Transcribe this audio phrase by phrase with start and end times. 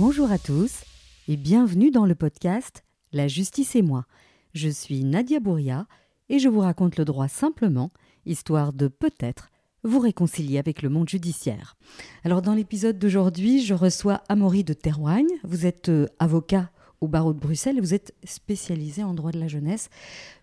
[0.00, 0.84] Bonjour à tous
[1.28, 4.06] et bienvenue dans le podcast La justice et moi.
[4.54, 5.86] Je suis Nadia Bouria
[6.30, 7.90] et je vous raconte le droit simplement,
[8.24, 9.50] histoire de peut-être
[9.84, 11.76] vous réconcilier avec le monde judiciaire.
[12.24, 15.28] Alors dans l'épisode d'aujourd'hui, je reçois Amaury de Terroigne.
[15.44, 16.70] Vous êtes euh, avocat
[17.02, 19.90] au barreau de Bruxelles et vous êtes spécialisé en droit de la jeunesse.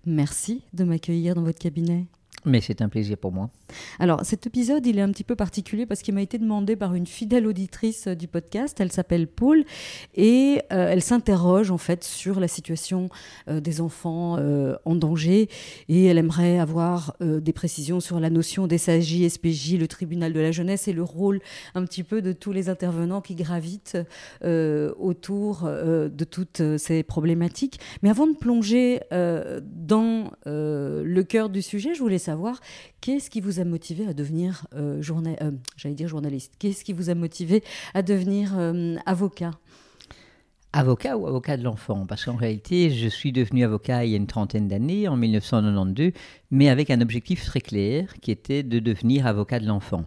[0.05, 2.05] Merci de m'accueillir dans votre cabinet.
[2.48, 3.50] Mais c'est un plaisir pour moi.
[4.00, 6.96] Alors, cet épisode, il est un petit peu particulier parce qu'il m'a été demandé par
[6.96, 8.80] une fidèle auditrice euh, du podcast.
[8.80, 9.66] Elle s'appelle Paul
[10.16, 13.10] et euh, elle s'interroge en fait sur la situation
[13.50, 14.38] euh, des enfants
[14.86, 15.50] en danger
[15.90, 20.52] et elle aimerait avoir des précisions sur la notion d'SAJ, SPJ, le tribunal de la
[20.52, 21.41] jeunesse et le rôle
[21.76, 23.98] un petit peu de tous les intervenants qui gravitent
[24.44, 27.80] autour de toutes ces problématiques.
[28.02, 32.37] Mais avant de plonger dans le cœur du sujet, je voulais savoir
[33.02, 35.02] qu'est-ce qui vous a motivé à devenir euh,
[35.41, 39.52] euh, journaliste, qu'est-ce qui vous a motivé à devenir euh, avocat?
[40.74, 42.05] Avocat ou avocat de l'enfant?
[42.05, 46.12] Parce qu'en réalité, je suis devenu avocat il y a une trentaine d'années, en 1992,
[46.52, 50.05] mais avec un objectif très clair qui était de devenir avocat de l'enfant.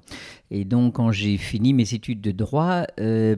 [0.53, 3.37] Et donc, quand j'ai fini mes études de droit, euh,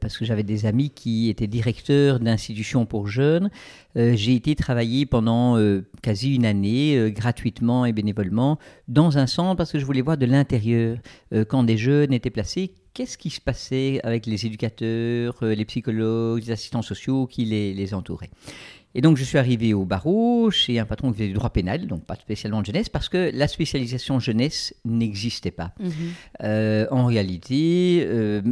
[0.00, 3.50] parce que j'avais des amis qui étaient directeurs d'institutions pour jeunes,
[3.96, 9.56] euh, j'ai été travailler pendant euh, quasi une année, gratuitement et bénévolement, dans un centre
[9.56, 10.98] parce que je voulais voir de l'intérieur,
[11.48, 16.50] quand des jeunes étaient placés, qu'est-ce qui se passait avec les éducateurs, les psychologues, les
[16.50, 18.30] assistants sociaux qui les, entouraient?
[18.94, 21.86] Et donc, je suis arrivé au barreau chez un patron qui faisait du droit pénal,
[21.86, 25.72] donc pas spécialement de jeunesse, parce que la spécialisation jeunesse n'existait pas.
[25.78, 25.92] Mhm.
[26.42, 28.42] Euh, en réalité, euh,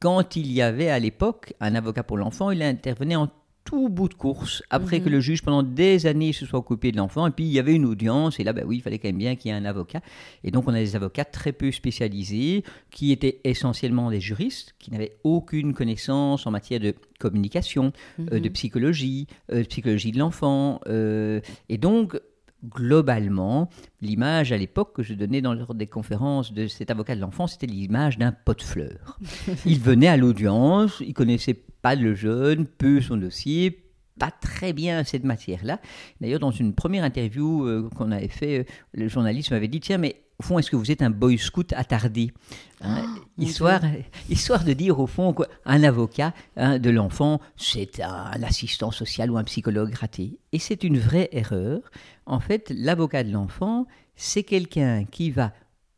[0.00, 3.28] quand il y avait à l'époque un avocat pour l'enfant, il intervenait en
[3.68, 5.12] tout bout de course, après que mhm.
[5.12, 7.26] le juge, pendant des années, se soit occupé de l'enfant.
[7.26, 9.18] Et puis, il y avait une audience, et là, ben oui, il fallait quand même
[9.18, 10.00] bien qu'il y ait un avocat.
[10.42, 14.90] Et donc, on a des avocats très peu spécialisés, qui étaient essentiellement des juristes, qui
[14.90, 17.92] n'avaient aucune connaissance en matière de communication,
[18.32, 18.52] euh, de mhm.
[18.54, 20.80] psychologie, euh, de psychologie de l'enfant.
[20.86, 22.18] Euh, et donc,
[22.64, 23.68] globalement,
[24.00, 27.66] l'image à l'époque que je donnais dans des conférences de cet avocat de l'enfant, c'était
[27.66, 29.18] l'image d'un pot de fleurs.
[29.66, 33.84] il venait à l'audience, il connaissait pas le jeune, peu son dossier,
[34.18, 35.80] pas très bien cette matière-là.
[36.20, 39.98] D'ailleurs, dans une première interview euh, qu'on avait fait, euh, le journaliste m'avait dit, tiens,
[39.98, 42.32] mais au fond, est-ce que vous êtes un boy scout attardé
[42.80, 43.80] hein, ah, histoire,
[44.28, 49.36] histoire de dire, au fond, qu'un avocat hein, de l'enfant, c'est un assistant social ou
[49.36, 50.38] un psychologue raté.
[50.52, 51.80] Et c'est une vraie erreur.
[52.24, 55.52] En fait, l'avocat de l'enfant, c'est quelqu'un qui va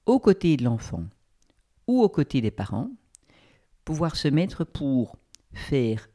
[0.07, 1.05] aux côtés de l'enfant
[1.87, 2.91] ou aux côtés des parents,
[3.85, 5.17] pouvoir se mettre pour
[5.53, 6.09] faire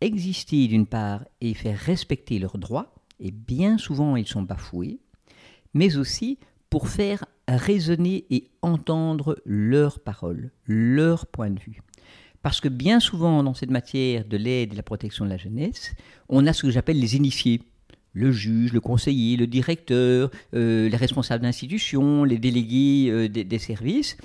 [0.00, 4.98] exister d'une part et faire respecter leurs droits, et bien souvent ils sont bafoués,
[5.72, 7.24] mais aussi pour faire
[7.56, 11.80] raisonner et entendre leurs paroles, leur point de vue.
[12.42, 15.36] Parce que bien souvent, dans cette matière de l'aide et de la protection de la
[15.36, 15.92] jeunesse,
[16.28, 17.62] on a ce que j'appelle les initiés.
[18.12, 24.16] Le juge, le conseiller, le directeur, euh, les responsables d'institutions, les délégués euh, des, services,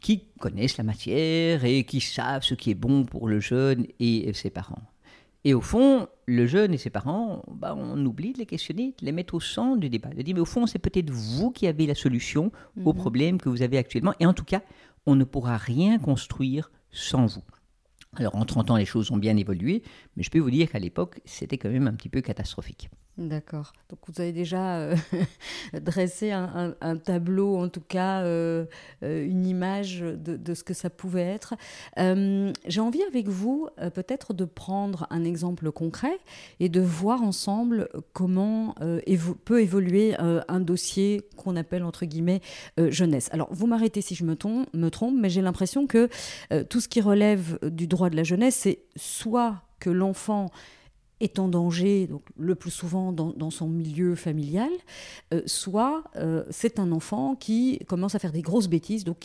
[0.00, 4.32] qui connaissent la matière et qui savent ce qui est bon pour le jeune et
[4.32, 4.82] ses parents.
[5.44, 9.04] Et au fond, le jeune et ses parents, bah, on oublie de les questionner, de
[9.04, 11.66] les mettre au centre du débat, de dire mais au fond, c'est peut-être vous qui
[11.66, 12.50] avez la solution
[12.82, 12.98] au mhm.
[12.98, 14.14] problème que vous avez actuellement.
[14.20, 14.62] Et en tout cas,
[15.06, 17.42] on ne pourra rien construire sans vous.
[18.16, 19.82] Alors en 30 ans, les choses ont bien évolué,
[20.16, 22.88] mais je peux vous dire qu'à l'époque, c'était quand même un petit peu catastrophique.
[23.16, 23.72] D'accord.
[23.90, 24.96] Donc vous avez déjà euh,
[25.80, 28.64] dressé un, tableau, en tout cas euh,
[29.04, 31.54] euh, une image de, ce que ça pouvait être.
[31.96, 36.18] J'ai envie avec vous peut-être de prendre un exemple concret
[36.58, 38.74] et de voir ensemble comment
[39.44, 42.40] peut évoluer un dossier qu'on appelle entre guillemets
[42.78, 43.28] jeunesse.
[43.32, 44.36] Alors vous m'arrêtez si je me,
[44.74, 46.08] me trompe, mais j'ai l'impression que
[46.64, 50.50] tout ce qui relève du droit de la jeunesse, c'est soit que l'enfant
[51.24, 54.70] est en danger, donc le plus souvent dans, son milieu familial,
[55.32, 59.18] euh, soit euh, c'est un enfant qui commence à faire des grosses bêtises, donc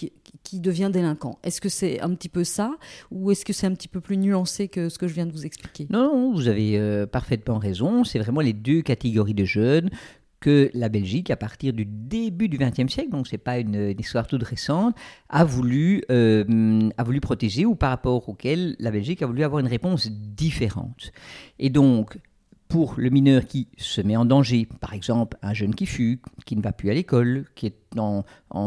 [0.43, 1.37] qui, devient délinquant.
[1.43, 2.75] Est-ce que c'est un petit peu ça,
[3.11, 5.31] ou est-ce que c'est un petit peu plus nuancé que ce que je viens de
[5.31, 5.87] vous expliquer?
[5.89, 8.03] Non, vous avez euh, parfaitement raison.
[8.03, 9.89] C'est vraiment les deux catégories de jeunes
[10.39, 13.95] que la Belgique, à partir du début du XXe siècle, donc ce n'est pas une,
[13.99, 14.95] histoire toute récente,
[15.29, 19.59] a voulu, euh, a voulu protéger ou par rapport auquel la Belgique a voulu avoir
[19.59, 21.11] une réponse différente.
[21.59, 22.17] Et donc,
[22.69, 26.55] pour le mineur qui se met en danger, par exemple un jeune qui fuit, qui
[26.55, 28.23] ne va plus à l'école, qui est en,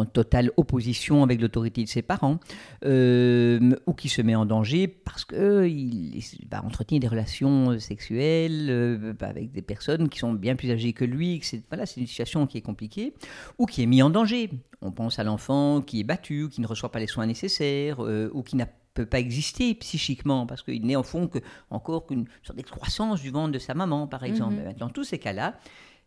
[0.06, 2.40] totale opposition avec l'autorité de ses parents,
[2.84, 6.20] euh, ou qui se met en danger parce qu'il
[6.64, 11.38] entretenir des relations sexuelles euh, avec des personnes qui sont bien plus âgées que lui,
[11.44, 13.14] c'est voilà, une situation qui est compliquée,
[13.58, 14.50] ou qui est mis en danger.
[14.81, 18.31] On pense à l'enfant qui est battu, qui ne reçoit pas les soins nécessaires, euh,
[18.32, 21.38] ou qui n'a peut pas exister psychiquement parce qu'il n'est en fond que
[21.70, 24.56] encore qu'une sorte d'excroissance du ventre de sa maman, par exemple.
[24.56, 24.74] Mhm.
[24.74, 25.58] Dans tous ces cas-là,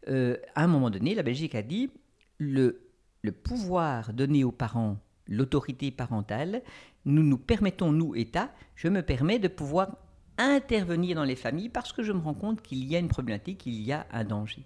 [0.07, 1.89] euh, à un moment donné, la Belgique a dit
[2.37, 2.81] le,
[3.23, 4.97] le pouvoir donné aux parents,
[5.27, 6.61] l'autorité parentale,
[7.05, 9.97] nous nous permettons, nous, État, je me permets de pouvoir
[10.37, 13.59] intervenir dans les familles parce que je me rends compte qu'il y a une problématique,
[13.59, 14.63] qu'il y a un danger.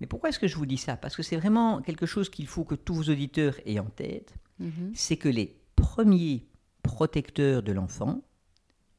[0.00, 0.96] Mais pourquoi est-ce que je vous dis ça?
[0.96, 4.34] Parce que c'est vraiment quelque chose qu'il faut que tous vos auditeurs aient en tête,
[4.60, 4.92] Mhm.
[4.94, 6.44] c'est que les premiers
[6.84, 8.20] protecteurs de l'enfant,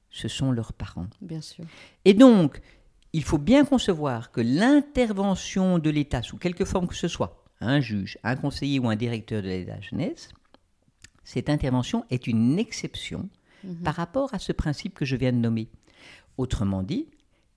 [0.09, 1.07] ce sont leurs parents.
[1.21, 1.63] Bien sûr.
[2.03, 2.59] Et donc,
[3.13, 7.79] il faut bien concevoir que l'intervention de l'État, sous quelque forme que ce soit, un
[7.79, 10.29] juge, un conseiller ou un directeur de l'État jeunesse,
[11.23, 13.29] cette intervention est une exception
[13.63, 13.77] Mhm.
[13.83, 15.69] par rapport à ce principe que je viens de nommer.
[16.37, 17.07] Autrement dit,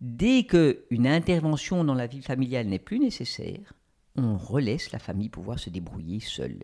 [0.01, 3.75] dès qu'une intervention dans la vie familiale n'est plus nécessaire,
[4.17, 6.63] on relaisse la famille pouvoir se débrouiller seule.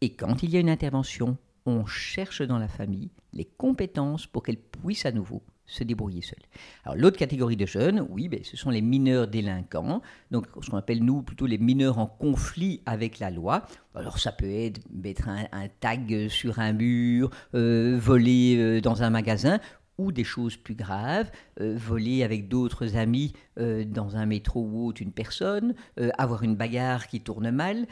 [0.00, 4.42] Et quand il y a une intervention, on cherche dans la famille les compétences pour
[4.42, 6.38] qu'elle puisse à nouveau se débrouiller seule.
[6.84, 10.00] Alors l'autre catégorie de jeunes, oui, ben, ce sont les mineurs délinquants,
[10.30, 13.66] donc ce qu'on appelle nous plutôt les mineurs en conflit avec la loi.
[13.94, 19.10] Alors ça peut être mettre un, tag sur un mur, euh, voler euh, dans un
[19.10, 19.60] magasin,
[19.98, 25.02] ou des choses plus graves, euh, voler avec d'autres amis dans un métro ou autre
[25.02, 25.74] une personne,
[26.16, 27.88] avoir une bagarre qui tourne mal,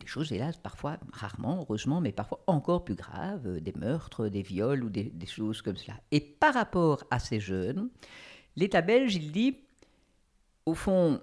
[0.00, 4.42] des choses, hélas, parfois, rarement, heureusement, mais parfois encore plus graves, euh, des meurtres, des
[4.42, 5.94] viols ou des, des choses comme cela.
[6.10, 7.88] Et par rapport à ces jeunes,
[8.56, 9.56] l'État belge, il dit,
[10.66, 11.20] au fond,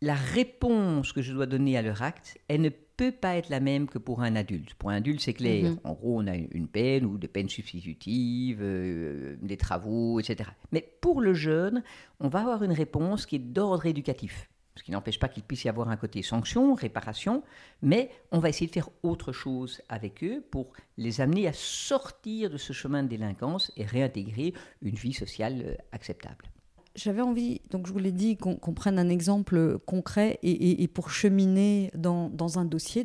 [0.00, 3.58] la réponse que je dois donner à leur acte, elle ne peut pas être la
[3.60, 4.74] même que pour un adulte.
[4.74, 5.70] Pour un adulte, c'est clair.
[5.72, 5.78] Mhm.
[5.84, 10.50] En gros, on a une- une peine ou des peines substitutives, euh, des travaux, etc.
[10.72, 11.82] Mais pour le jeune,
[12.20, 14.48] on va avoir une réponse qui est d'ordre éducatif.
[14.76, 17.42] Ce qui n'empêche pas qu'il puisse y avoir un côté sanction, réparation,
[17.82, 22.50] mais on va essayer de faire autre chose avec eux pour les amener à sortir
[22.50, 26.50] de ce chemin de délinquance et réintégrer une vie sociale euh, acceptable.
[26.96, 31.90] J'avais envie, donc je vous l'ai dit, qu'on prenne un exemple concret et, pour cheminer
[31.96, 33.02] dans, un dossier.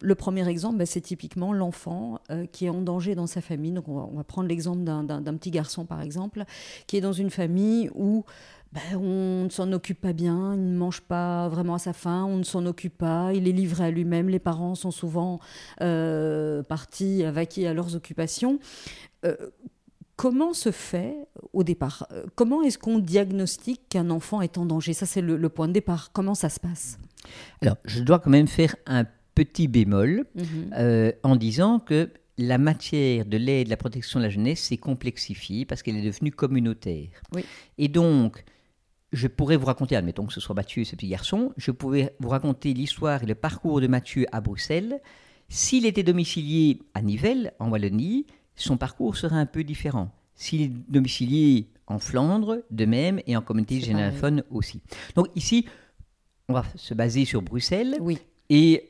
[0.00, 3.72] Le premier exemple, bah, c'est typiquement l'enfant euh, qui est en danger dans sa famille.
[3.72, 6.44] Donc, on va, prendre l'exemple d'un- petit garçon, par exemple,
[6.86, 8.24] qui est dans une famille où
[8.72, 12.26] bah, on ne s'en occupe pas bien, il ne mange pas vraiment à sa faim,
[12.28, 15.40] on ne s'en occupe pas, il est livré à lui-même, les parents sont souvent
[15.80, 18.58] euh, partis vaquer à leurs occupations.
[19.24, 19.36] Euh,
[20.16, 21.14] Comment se fait
[21.52, 24.92] au départ Comment est-ce qu'on diagnostique qu'un enfant est en danger?
[24.92, 26.10] Ça, c'est le, le point de départ.
[26.12, 26.98] Comment ça se passe?
[27.62, 29.04] Alors, je dois quand même faire un
[29.38, 30.44] petit bémol Mhm.
[30.76, 34.76] euh, en disant que la matière de l'aide, de la protection de la jeunesse s'est
[34.76, 37.08] complexifiée parce qu'elle est devenue communautaire.
[37.34, 37.44] Oui.
[37.78, 38.44] Et donc,
[39.12, 42.28] je pourrais vous raconter, admettons que ce soit Mathieu, ce petit garçon, je pourrais vous
[42.28, 45.00] raconter l'histoire et le parcours de Mathieu à Bruxelles.
[45.48, 50.10] S'il était domicilié à Nivelles, en Wallonie, son parcours serait un peu différent.
[50.34, 54.80] S'il est domicilié en Flandre, de même, et en communauté C'est généralophone aussi.
[55.16, 55.64] Donc ici,
[56.48, 57.96] on va se baser sur Bruxelles.
[58.00, 58.18] Oui.
[58.50, 58.84] Et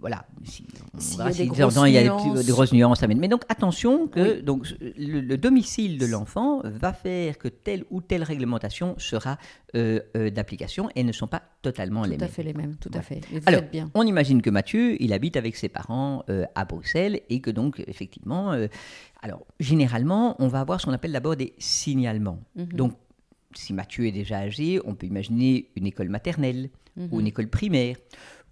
[0.00, 2.22] voilà, si, on S'il y verra a si des grosses il y a des, nuances.
[2.34, 3.20] petits- des grosses nuances à mettre.
[3.20, 4.42] Mais donc attention que Oui.
[4.42, 9.38] donc, le, le domicile de l'enfant va faire que telle ou telle réglementation sera
[9.74, 12.34] euh, euh, d'application et ne sont pas totalement les Tout à mêmes.
[12.34, 13.20] fait les mêmes, tout à fait.
[13.32, 13.90] Et vous Alors, bien.
[13.94, 17.82] On imagine que Mathieu, il habite avec ses parents euh, à Bruxelles et que donc,
[17.86, 18.52] effectivement,
[19.22, 22.40] alors, généralement, on va avoir ce qu'on appelle d'abord des signalements.
[22.56, 22.66] Mhm.
[22.72, 22.92] Donc,
[23.54, 26.70] si Mathieu est déjà âgé, on peut imaginer une école maternelle
[27.10, 27.96] ou une école primaire.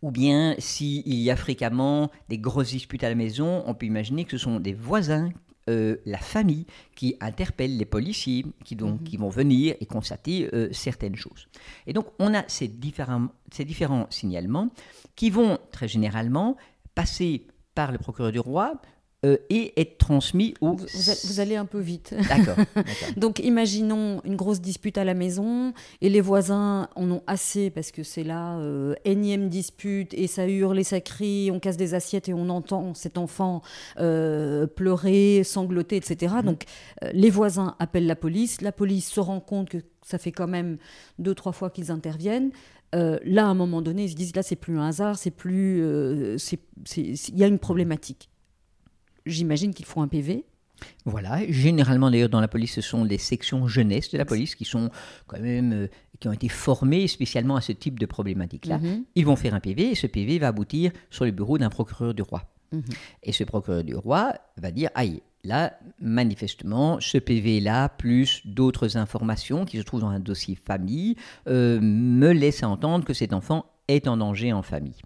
[0.02, 4.25] Ou bien, s'il y a fréquemment des grosses disputes à la maison, on peut imaginer
[4.25, 5.30] que ce sont des voisins,
[5.69, 6.66] euh, la famille,
[6.97, 11.49] qui interpellent les policiers, qui, donc, qui vont venir et constater euh, certaines choses.
[11.87, 14.71] Et donc, on a ces différents, ces différents signalements
[15.16, 16.57] qui vont très généralement
[16.95, 18.80] passer par le procureur du roi
[19.27, 20.77] euh, et être transmis au...
[20.77, 22.15] Vous, allez un peu vite.
[22.29, 22.57] D'accord.
[23.17, 27.91] Donc, imaginons une grosse dispute à la maison et les voisins en ont assez parce
[27.93, 31.93] que c'est là, euh, énième dispute et ça hurle et ça crie, on casse des
[31.95, 33.61] assiettes et on entend cet enfant
[33.99, 36.37] euh, pleurer, sangloter, etc.
[36.43, 36.65] Donc,
[37.05, 38.62] euh, les voisins appellent la police.
[38.62, 40.79] La police se rend compte que ça fait quand même
[41.19, 42.53] deux, trois fois qu'ils interviennent.
[42.95, 45.31] Euh, là, à un moment donné, ils se disent là, c'est plus un hasard, c'est
[45.31, 45.83] plus.
[45.83, 46.59] euh, c'est-
[46.97, 48.29] Il y a une problématique.
[49.31, 50.45] J'imagine qu'il faut un PV.
[51.05, 54.65] Voilà, généralement d'ailleurs dans la police, ce sont des sections jeunesse de la police qui
[54.65, 54.91] sont
[55.27, 55.89] quand même euh,
[56.21, 58.79] qui ont été formées spécialement à ce type de problématique-là.
[58.79, 59.05] Mhm.
[59.15, 62.15] Ils vont faire un PV et ce PV va aboutir sur le bureau d'un procureur
[62.15, 62.45] du roi.
[62.73, 62.83] Mhm.
[63.23, 69.65] Et ce procureur du roi va dire aïe, là manifestement ce PV-là plus d'autres informations
[69.65, 71.17] qui se trouvent dans un dossier famille
[71.49, 75.01] euh, me laissent à entendre que cet enfant est en danger en famille.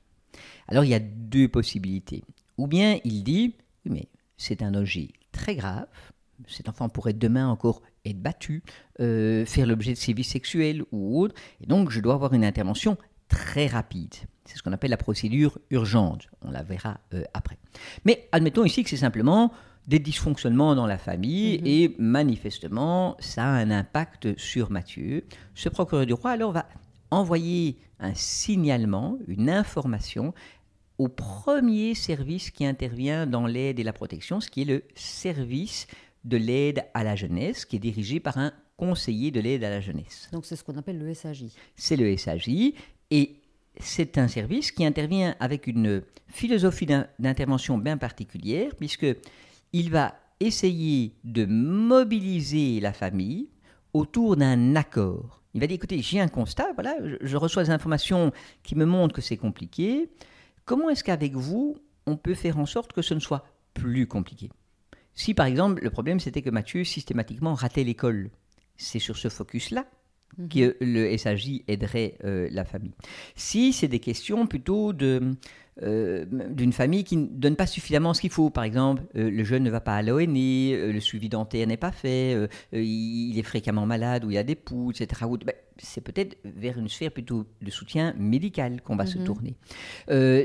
[0.68, 2.24] Alors il y a deux possibilités.
[2.58, 3.54] Ou bien il dit
[3.84, 5.86] mais c'est un danger très grave.
[6.48, 8.62] Cet enfant pourrait demain encore être battu,
[9.00, 11.34] euh, faire l'objet de sévices sexuels ou autres.
[11.60, 12.96] Et donc, je dois avoir une intervention
[13.28, 14.14] très rapide.
[14.44, 16.28] C'est ce qu'on appelle la procédure urgente.
[16.42, 17.56] On la verra euh, après.
[18.04, 19.52] Mais admettons ici que c'est simplement
[19.86, 21.66] des dysfonctionnements dans la famille Mhm.
[21.66, 25.24] et manifestement, ça a un impact sur Mathieu.
[25.54, 26.66] Ce procureur du roi, alors, va
[27.10, 30.34] envoyer un signalement, une information
[30.98, 35.86] au premier service qui intervient dans l'aide et la protection, ce qui est le service
[36.24, 39.80] de l'aide à la jeunesse, qui est dirigé par un conseiller de l'aide à la
[39.80, 40.28] jeunesse.
[40.32, 41.44] Donc c'est ce qu'on appelle le SAJ.
[41.76, 42.72] C'est le SAJ
[43.10, 43.36] et
[43.80, 49.06] c'est un service qui intervient avec une philosophie d'in- d'intervention bien particulière, puisque
[49.72, 53.48] il va essayer de mobiliser la famille
[53.92, 55.42] autour d'un accord.
[55.54, 58.32] Il va dire, écoutez, j'ai un constat, voilà, je, je reçois des informations
[58.64, 60.08] qui me montrent que c'est compliqué.
[60.64, 63.44] Comment est-ce qu'avec vous, on peut faire en sorte que ce ne soit
[63.74, 64.50] plus compliqué?
[65.14, 68.30] Si par exemple, le problème c'était que Mathieu systématiquement ratait l'école,
[68.76, 69.86] c'est sur ce focus-là
[70.50, 72.94] que le SAJ aiderait euh, la famille.
[73.36, 75.36] Si c'est des questions plutôt de,
[75.82, 79.42] euh, d'une famille qui ne donne pas suffisamment ce qu'il faut, par exemple, euh, le
[79.44, 83.36] jeune ne va pas à l'ONE, euh, le suivi dentaire n'est pas fait, euh, il
[83.38, 85.22] est fréquemment malade ou il a des poux, etc.
[85.44, 89.24] ben, c'est peut-être vers une sphère plutôt de soutien médical qu'on va se Mhm.
[89.24, 89.56] tourner.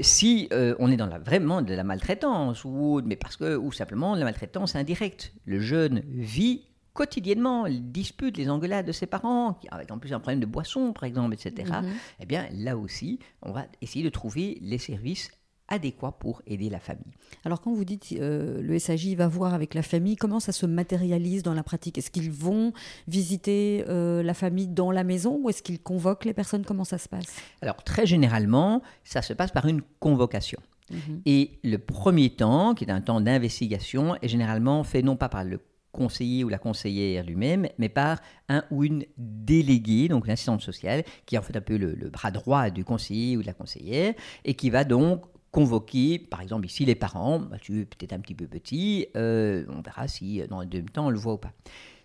[0.02, 4.16] Si on est dans la, vraiment de la maltraitance, ou, mais parce que, ou simplement
[4.16, 6.69] de la maltraitance indirecte, le jeune vit
[7.00, 10.91] quotidiennement les disputes, les engueulades de ses parents, avec en plus un problème de boisson,
[10.91, 11.89] par exemple, etc., Mhm.
[12.22, 15.32] eh bien là aussi, on va essayer de trouver les services
[15.70, 17.13] adéquats pour aider la famille.
[17.46, 20.65] Alors quand vous dites euh, le SAJ va voir avec la famille, comment ça se
[20.65, 21.98] matérialise dans la pratique?
[22.00, 22.74] Est-ce qu'ils vont
[23.08, 26.65] visiter euh, la famille dans la maison ou est-ce qu'ils convoquent les personnes?
[26.65, 27.32] Comment ça se passe?
[27.62, 30.60] Alors très généralement, ça se passe par une convocation.
[30.91, 31.22] Mhm.
[31.27, 35.44] Et le premier temps, qui est un temps d'investigation, est généralement fait non pas par
[35.44, 35.60] le
[36.00, 41.36] conseiller ou la conseillère lui-même, mais par un ou une déléguée, donc l'assistante sociale, qui
[41.36, 44.13] est en fait un peu le, bras droit du conseiller ou de la conseillère,
[44.46, 48.36] et qui va donc convoquer, par exemple ici, les parents, Mathieu est peut-être un petit
[48.36, 51.38] peu petit, euh, on verra si euh, dans le deuxième temps on le voit ou
[51.38, 51.51] pas.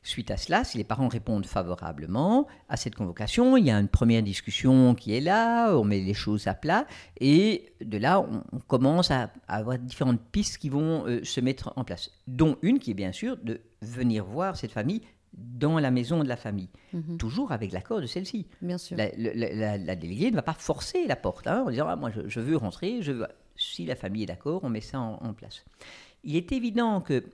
[0.06, 3.88] Suite à cela, si les parents répondent favorablement à cette convocation, il y a une
[3.88, 6.86] première discussion qui est là, on met les choses à plat,
[7.20, 11.84] et de là, on, commence à, avoir différentes pistes qui vont euh, se mettre en
[11.84, 15.00] place, dont une qui est bien sûr de venir voir cette famille
[15.32, 17.16] dans la maison de la famille, Mhm.
[17.18, 18.46] toujours avec l'accord de celle-ci.
[18.62, 18.96] Bien sûr.
[18.96, 21.96] La, la- la- la déléguée ne va pas forcer la porte hein, en disant ah,
[21.96, 23.26] moi je, je veux rentrer, je veux...
[23.56, 25.64] si la famille est d'accord, on met ça en, en place.
[26.22, 27.24] Il est évident que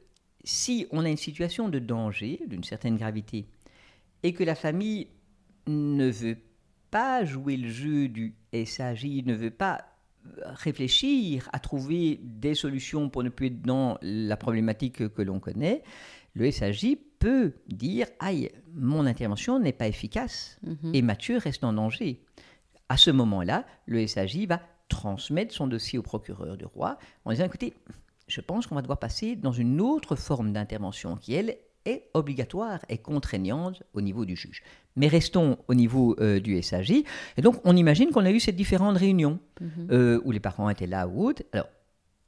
[0.45, 3.47] si on a une situation de danger, d'une certaine gravité,
[4.23, 5.09] et que la famille
[5.67, 6.39] ne veut
[6.91, 9.85] pas jouer le jeu du SAJ, ne veut pas
[10.45, 15.83] réfléchir à trouver des solutions pour ne plus être dans la problématique que l'on connaît,
[16.35, 20.95] le SAJ peut dire aïe, mon intervention n'est pas efficace Mhm.
[20.95, 22.23] et Mathieu reste en danger.
[22.89, 27.45] À ce moment-là, le SAJ va transmettre son dossier au procureur du roi en disant
[27.47, 27.75] écoutez,
[28.31, 31.57] je pense qu'on va devoir passer dans une autre forme d'intervention qui, elle,
[31.87, 34.63] est obligatoire et contraignante au niveau du juge.
[34.97, 36.91] Mais restons au niveau euh, du SAJ.
[37.37, 39.89] Et donc, on imagine qu'on a eu ces différentes réunions Mhm.
[39.91, 41.43] euh, où les parents étaient là ou autres.
[41.53, 41.69] Alors,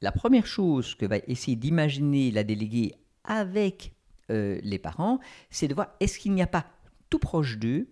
[0.01, 2.93] la première chose que va essayer d'imaginer la déléguée
[3.23, 3.93] avec
[4.31, 5.19] euh, les parents,
[5.51, 6.65] c'est de voir est-ce qu'il n'y a pas
[7.11, 7.87] tout proche d'eux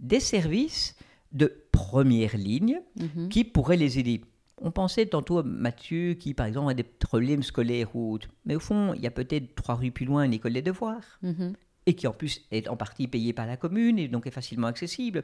[0.00, 0.96] des services
[1.32, 3.28] de première ligne Mhm.
[3.28, 4.20] qui pourraient les aider.
[4.60, 8.28] On pensait tantôt à Mathieu qui, par exemple, a des problèmes scolaires ou autres.
[8.44, 11.18] Mais au fond, il y a peut-être trois rues plus loin une école des devoirs
[11.22, 11.54] Mhm.
[11.86, 14.68] et qui en plus est en partie payée par la commune et donc est facilement
[14.68, 15.22] accessible.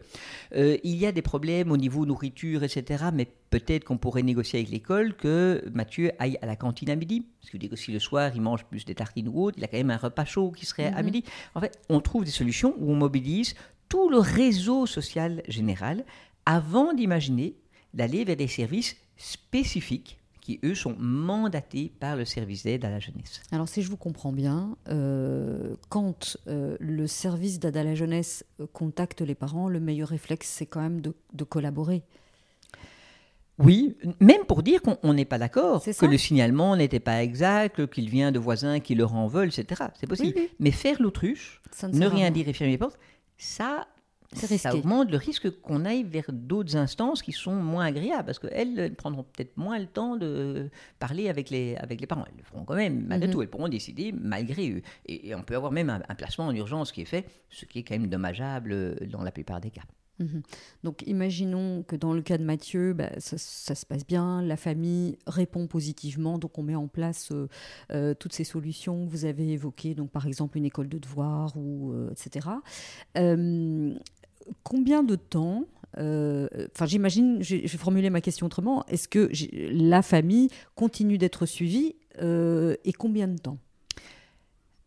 [0.55, 3.05] Euh, il y a des problèmes au niveau nourriture, etc.
[3.15, 7.25] Mais peut-être qu'on pourrait négocier avec l'école que Mathieu aille à la cantine à midi.
[7.41, 9.79] Parce que si le soir il mange plus des tartines ou autre, il a quand
[9.79, 11.05] même un repas chaud qui serait à Mhm.
[11.05, 11.25] midi.
[11.55, 13.55] En fait, on trouve des solutions où on mobilise
[13.89, 16.05] tout le réseau social général
[16.47, 17.55] avant d'imaginer
[17.95, 22.99] d'aller vers des services spécifiques qui, eux, sont mandatés par le service d'aide à la
[22.99, 23.43] jeunesse.
[23.53, 28.45] Alors si je vous comprends bien, euh, quand euh, le service d'aide à la jeunesse
[28.61, 32.03] euh, contacte les parents, le meilleur réflexe, c'est quand même de, de collaborer.
[33.59, 37.87] Oui, même pour dire qu'on on n'est pas d'accord, que le signalement n'était pas exact,
[37.89, 39.83] qu'il vient de voisins qui leur en veulent, etc.
[40.01, 40.33] C'est possible.
[40.35, 40.57] Oui, oui.
[40.59, 42.99] Mais faire l'autruche, ne ne rien dire et fermer les portes,
[43.37, 43.87] ça,
[44.33, 48.79] ça augmente le risque qu'on aille vers d'autres instances qui sont moins agréables, parce qu'elles
[48.79, 52.25] elles prendront peut-être moins le temps de parler avec les, avec les parents.
[52.29, 53.33] Elles le feront quand même, malgré Mhm.
[53.35, 54.83] tout, elles pourront décider malgré eux.
[55.07, 57.65] Et, et on peut avoir même un, un placement en urgence qui est fait, ce
[57.65, 59.83] qui est quand même dommageable euh, dans la plupart des cas.
[60.21, 60.43] Mhm.
[60.85, 63.39] Donc imaginons que dans le cas de Mathieu, bah, ça,
[63.75, 67.49] se passe bien, la famille répond positivement, donc on met en place euh,
[67.91, 71.57] euh, toutes ces solutions que vous avez évoquées, donc par exemple une école de devoirs,
[71.57, 72.49] ou, euh, etc.
[74.63, 75.65] combien de temps
[75.97, 78.87] Enfin, j'imagine, je vais formuler ma question autrement.
[78.87, 79.29] Est-ce que
[79.73, 83.59] la famille continue d'être suivie et combien de temps?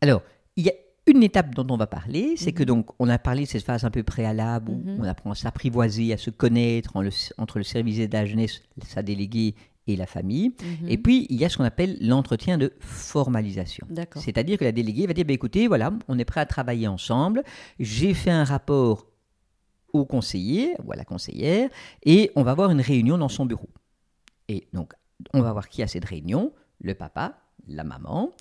[0.02, 0.22] Alors,
[0.56, 0.74] il y a
[1.08, 2.68] une étape dont on va parler, c'est que mhm.
[2.68, 4.98] donc on a parlé de cette phase un peu préalable où mhm.
[5.00, 6.94] on apprend à s'apprivoiser, à se connaître
[7.38, 9.56] entre le service de la jeunesse, sa déléguée
[9.88, 10.50] et la famille.
[10.50, 10.90] Mhm.
[10.90, 13.86] Et puis, il y a ce qu'on appelle l'entretien de formalisation.
[14.16, 17.44] C'est-à-dire que la déléguée va dire, bah, écoutez, voilà, on est prêt à travailler ensemble,
[17.80, 19.08] j'ai fait un rapport
[19.94, 21.70] au conseiller ou à la conseillère,
[22.04, 23.70] et on va avoir une réunion dans son bureau.
[24.48, 24.94] Et donc,
[25.34, 28.32] on va voir qui a cette réunion, le papa, la maman,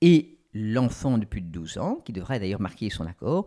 [0.00, 3.46] et l'enfant de plus de 12 ans, qui devrait d'ailleurs marquer son accord.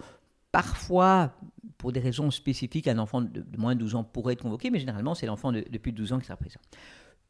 [0.52, 1.34] Parfois,
[1.78, 4.80] pour des raisons spécifiques, un enfant de, moins de 12 ans pourrait être convoqué, mais
[4.80, 6.60] généralement, c'est l'enfant de, plus de 12 ans qui sera présent.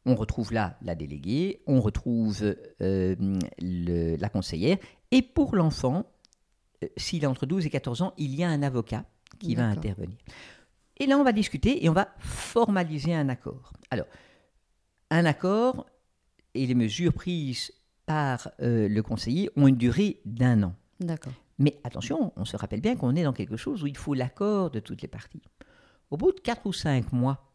[0.06, 3.16] On retrouve là la déléguée, on retrouve euh,
[3.60, 4.78] la conseillère,
[5.10, 6.06] et pour l'enfant,
[6.82, 9.04] euh, s'il a entre 12 et 14 ans, il y a un avocat
[9.38, 10.16] qui va intervenir.
[10.98, 13.72] Et là, on va discuter et on va formaliser un accord.
[13.90, 14.06] Alors,
[15.10, 15.86] un accord
[16.54, 17.72] et les mesures prises
[18.06, 20.74] par euh, le conseiller ont une durée d'un an.
[20.98, 21.32] D'accord.
[21.58, 24.70] Mais attention, on se rappelle bien qu'on est dans quelque chose où il faut l'accord
[24.70, 25.42] de toutes les parties.
[26.10, 27.52] Au bout de 4 ou 5 mois,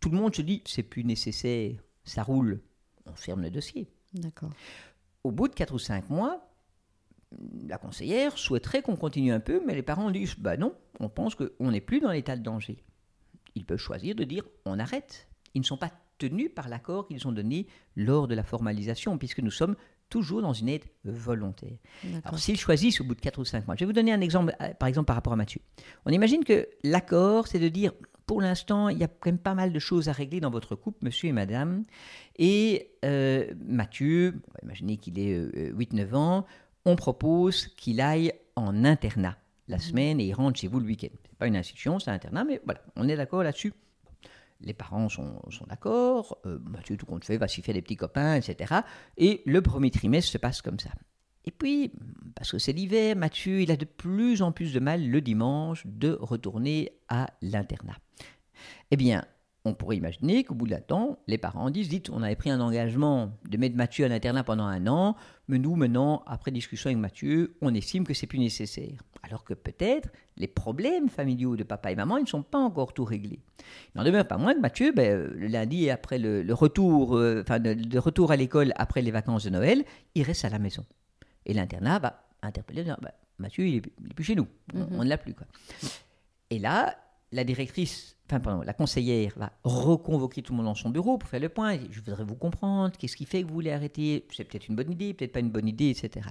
[0.00, 1.72] tout le monde se dit c'est plus nécessaire,
[2.04, 2.60] ça roule,
[3.06, 3.88] on ferme le dossier.
[4.12, 4.50] D'accord.
[5.24, 6.46] Au bout de 4 ou 5 mois,
[7.68, 11.34] la conseillère souhaiterait qu'on continue un peu, mais les parents disent bah non, on pense
[11.34, 12.84] qu'on n'est plus dans l'état de danger.
[13.54, 15.28] Ils peuvent choisir de dire on arrête.
[15.54, 19.40] Ils ne sont pas tenus par l'accord qu'ils ont donné lors de la formalisation, puisque
[19.40, 19.76] nous sommes
[20.08, 21.76] toujours dans une aide volontaire.
[22.24, 24.20] Alors, s'ils choisissent au bout de 4 ou 5 mois, je vais vous donner un
[24.20, 25.60] exemple, euh, par exemple, par rapport à Mathieu.
[26.04, 27.92] On imagine que l'accord, c'est de dire,
[28.26, 30.74] pour l'instant, il y a quand même pas mal de choses à régler dans votre
[30.74, 31.84] couple, monsieur et madame.
[32.38, 36.46] Et euh, Mathieu, on va imaginer qu'il est 8-9 euh, ans,
[36.86, 39.36] on propose qu'il aille en internat
[39.68, 41.14] la semaine et il rentre chez vous le week-end.
[41.30, 43.74] Ce pas une institution, c'est un internat, mais voilà, on est d'accord là-dessus
[44.60, 48.34] les parents sont, d'accord, euh, Mathieu, tout compte fait, va s'y faire des petits copains,
[48.34, 48.80] etc.
[49.16, 50.90] Et le premier trimestre se passe comme ça.
[51.44, 51.92] Et puis,
[52.34, 55.82] parce que c'est l'hiver, Mathieu, il a de plus en plus de mal le dimanche
[55.86, 57.96] de retourner à l'internat.
[58.90, 59.24] Eh bien,
[59.66, 62.60] on pourrait imaginer qu'au bout d'un temps, les parents disent, dites, on avait pris un
[62.60, 65.16] engagement de mettre Mathieu à l'internat pendant un an,
[65.48, 69.02] mais nous, maintenant, après discussion avec Mathieu, on estime que c'est plus nécessaire.
[69.22, 72.94] Alors que peut-être les problèmes familiaux de papa et maman, ils ne sont pas encore
[72.94, 73.40] tout réglés.
[73.94, 77.58] Il n'en demeure pas moins que Mathieu, ben, le lundi après le, retour, euh, enfin,
[77.58, 80.84] de, retour à l'école après les vacances de Noël, il reste à la maison.
[81.44, 84.98] Et l'internat va interpeller, ben, Mathieu, il n'est plus chez nous, on mhm.
[84.98, 85.34] ne l'a plus.
[85.34, 85.46] Quoi.
[86.50, 86.96] Et là,
[87.32, 91.28] la directrice, enfin pardon, la conseillère va reconvoquer tout le monde dans son bureau pour
[91.28, 91.78] faire le point.
[91.90, 94.26] Je voudrais vous comprendre, qu'est-ce qui fait que vous voulez arrêter?
[94.32, 96.28] C'est peut-être une bonne idée, peut-être pas une bonne idée, etc.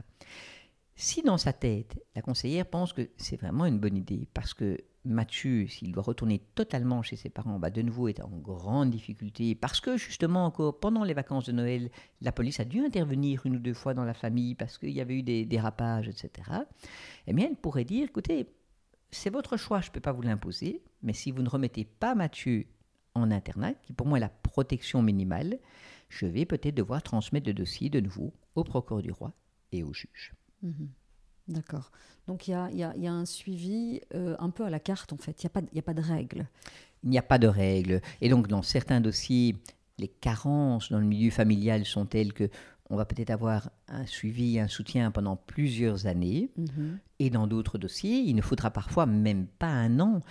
[0.95, 4.77] Si dans sa tête, la conseillère pense que c'est vraiment une bonne idée, parce que
[5.03, 9.53] Mathieu, s'il doit retourner totalement chez ses parents, va de nouveau être en grande difficulté,
[9.53, 13.57] parce que justement encore pendant les vacances de Noël, la police a dû intervenir une
[13.57, 16.49] ou deux fois dans la famille parce qu'il y avait eu des dérapages, etc.
[17.27, 18.47] Eh bien, elle pourrait dire, écoutez,
[19.15, 22.15] c'est votre choix, je ne peux pas vous l'imposer, mais si vous ne remettez pas
[22.15, 22.65] Mathieu
[23.13, 25.57] en internat, qui pour moi est la protection minimale,
[26.09, 29.33] je vais peut-être devoir transmettre le dossier de nouveau au procureur du roi
[29.71, 30.33] et au juge.
[30.61, 30.89] Mhm.
[31.47, 31.91] D'accord.
[32.27, 35.43] Donc il y a, un suivi euh, un peu à la carte en fait.
[35.43, 36.47] Il n'y a, pas de règles.
[37.03, 38.01] Il n'y a pas de règles.
[38.21, 39.55] Et donc dans certains dossiers,
[39.99, 42.49] les carences dans le milieu familial sont telles que
[42.89, 46.49] on va peut-être avoir un suivi, un soutien pendant plusieurs années.
[46.55, 46.99] Mhm.
[47.19, 50.21] Et dans d'autres dossiers, il ne faudra parfois même pas un an.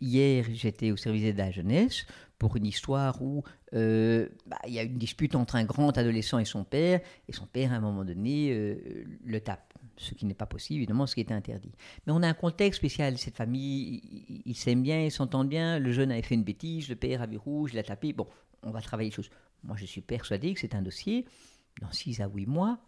[0.00, 2.06] Hier, j'étais au service de la jeunesse
[2.38, 3.42] pour une histoire où
[3.74, 7.32] euh, bah, il y a une dispute entre un grand adolescent et son père, et
[7.32, 9.74] son père, à un moment donné, euh, le tape.
[9.96, 11.72] Ce qui n'est pas possible, évidemment, ce qui est interdit.
[12.06, 13.18] Mais on a un contexte spécial.
[13.18, 14.00] Cette famille,
[14.46, 15.80] ils s'aiment bien, ils s'entendent bien.
[15.80, 18.12] Le jeune avait fait une bêtise, le père avait rouge, il l'a tapé.
[18.12, 18.28] Bon,
[18.62, 19.30] on va travailler les choses.
[19.64, 21.26] Moi, je suis persuadé que c'est un dossier
[21.80, 22.78] dans 6 à 8 mois,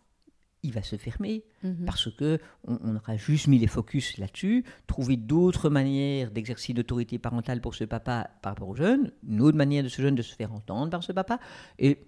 [0.63, 1.85] il va se fermer mhm.
[1.87, 7.61] parce que on, aura juste mis les focus là-dessus, trouver d'autres manières d'exercer l'autorité parentale
[7.61, 10.35] pour ce papa par rapport au jeune, une autre manière de ce jeune de se
[10.35, 11.41] faire entendre par ce papa.
[11.79, 11.99] Et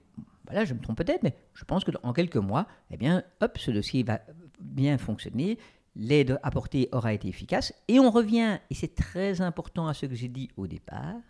[0.46, 3.58] voilà, je me trompe peut-être, mais je pense que dans quelques mois, eh bien, hop,
[3.58, 4.20] ce dossier va
[4.60, 5.58] bien fonctionner.
[5.94, 7.72] L'aide apportée aura été efficace.
[7.88, 11.20] Et on revient, et c'est très important à ce que j'ai dit au départ,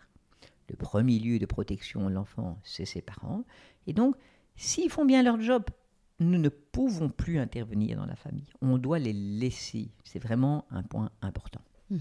[0.69, 3.43] le premier lieu de protection de l'enfant, c'est ses parents.
[3.87, 4.15] Et donc,
[4.55, 5.63] S'ils font bien leur job,
[6.19, 8.47] nous ne pouvons plus intervenir dans la famille.
[8.61, 9.91] On doit les laisser.
[10.03, 11.61] C'est vraiment un point important.
[11.89, 11.99] Mhm.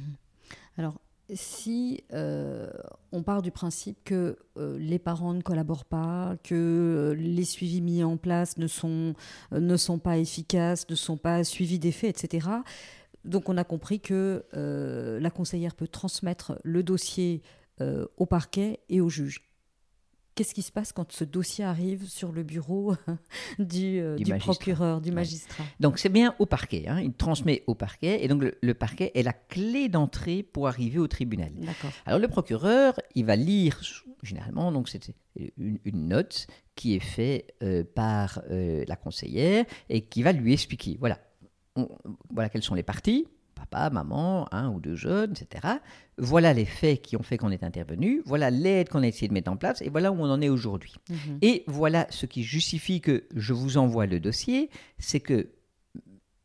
[0.77, 1.01] Alors,
[1.35, 2.71] si euh,
[3.11, 8.05] on part du principe que euh, les parents ne collaborent pas, que les suivis mis
[8.05, 9.15] en place ne sont,
[9.51, 12.49] ne sont pas efficaces, ne sont pas suivis des faits, etc.,
[13.25, 17.41] donc on a compris que la conseillère peut transmettre le dossier
[18.17, 19.52] au parquet et au juge
[20.35, 22.95] qu'est-ce qui se passe quand ce dossier arrive sur le bureau
[23.59, 25.65] du, euh, procureur, du magistrat?
[25.81, 27.01] Donc c'est bien au parquet, hein.
[27.01, 31.09] il transmet au parquet, et donc le, parquet est la clé d'entrée pour arriver au
[31.09, 31.53] tribunal.
[32.07, 33.81] Alors le procureur, il va lire,
[34.23, 35.15] généralement, donc c'est
[35.57, 40.97] une, note qui est faite euh, par euh, la conseillère et qui va lui expliquer,
[40.99, 41.19] voilà,
[42.31, 43.27] voilà quelles sont les parties,
[43.67, 45.77] papa, maman, un ou deux jeunes, etc.
[46.19, 49.33] Voilà les faits qui ont fait qu'on est intervenu, voilà l'aide qu'on a essayé de
[49.33, 50.95] mettre en place, et voilà où on en est aujourd'hui.
[51.11, 51.39] Mhm.
[51.43, 55.51] Et voilà ce qui justifie que je vous envoie le dossier, c'est que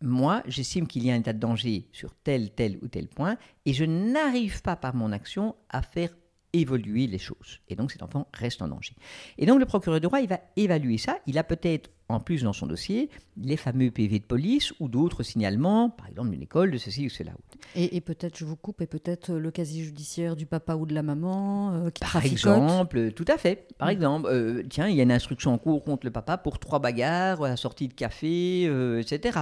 [0.02, 3.38] moi, j'estime qu'il y a un état de danger sur tel, tel ou tel point,
[3.66, 6.12] et je n'arrive pas par mon action à faire
[6.54, 7.60] évoluer les choses.
[7.68, 8.96] Et donc cet enfant reste en danger.
[9.38, 11.20] Et donc le procureur de roi, il va évaluer ça.
[11.26, 13.10] Il a peut-être en plus dans son dossier
[13.44, 17.10] les fameux PV de police ou d'autres signalements, par exemple d'une école, de ceci ou
[17.10, 17.32] cela.
[17.76, 21.04] Et, peut-être, je vous coupe, et peut-être le casier judiciaire du papa ou de la
[21.04, 23.68] maman euh, qui Par exemple, tout à fait.
[23.78, 23.92] Par mm.
[23.92, 26.80] exemple, euh, tiens, il y a une instruction en cours contre le papa pour trois
[26.80, 29.38] bagarres à la sortie de café, euh, etc.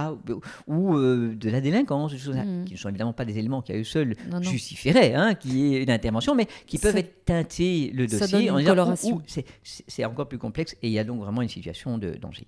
[0.66, 2.64] Ou de la délinquance, mm.
[2.64, 5.76] qui ne sont évidemment pas des éléments qui à eux seuls justifieraient hein, qu'il y
[5.76, 8.94] ait une intervention, mais qui peuvent être teintés le dossier en disant
[9.62, 12.46] c'est encore plus complexe et il y a donc vraiment une situation de danger.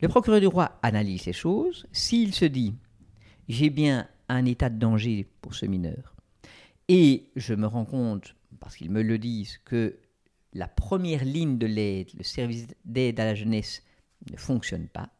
[0.00, 1.86] Le procureur du roi analyse ces choses.
[1.92, 2.74] S'il se dit
[3.48, 6.14] j'ai bien un état de danger pour ce mineur
[6.88, 9.98] et je me rends compte, parce qu'ils me le disent, que
[10.54, 13.82] la première ligne de l'aide, le service d'aide à la jeunesse,
[14.30, 15.10] ne fonctionne pas,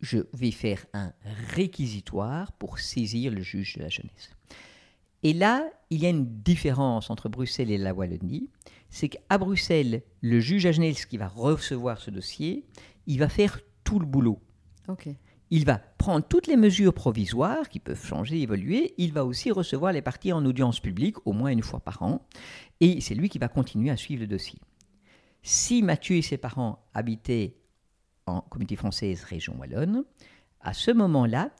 [0.00, 1.12] je vais faire un
[1.50, 4.30] réquisitoire pour saisir le juge de la jeunesse.
[5.22, 8.50] Et là, il y a une différence entre Bruxelles et la Wallonie,
[8.90, 12.66] c'est qu'à Bruxelles, le juge à jeunesse qui va recevoir ce dossier,
[13.06, 14.40] il va faire tout le boulot.
[15.50, 18.94] Il va prendre toutes les mesures provisoires qui peuvent changer, évoluer.
[18.98, 22.26] Il va aussi recevoir les parties en audience publique au moins une fois par an.
[22.80, 24.58] Et c'est lui qui va continuer à suivre le dossier.
[25.42, 27.56] Si Mathieu et ses parents habitaient
[28.26, 30.04] en communauté française région wallonne,
[30.60, 31.50] à ce moment-là,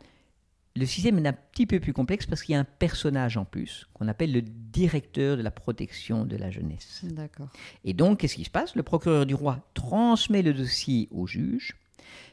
[0.76, 3.44] le système est un petit peu plus complexe parce qu'il y a un personnage en
[3.44, 7.04] plus qu'on appelle le directeur de la protection de la jeunesse.
[7.04, 7.48] D'accord.
[7.84, 8.74] Et donc, qu'est-ce qui se passe?
[8.74, 11.76] Le procureur du roi transmet le dossier au juge,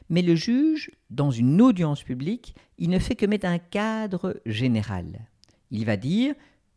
[0.08, 5.26] mais le juge, dans une audience publique, il ne fait que mettre un cadre général.
[5.70, 6.34] Il va dire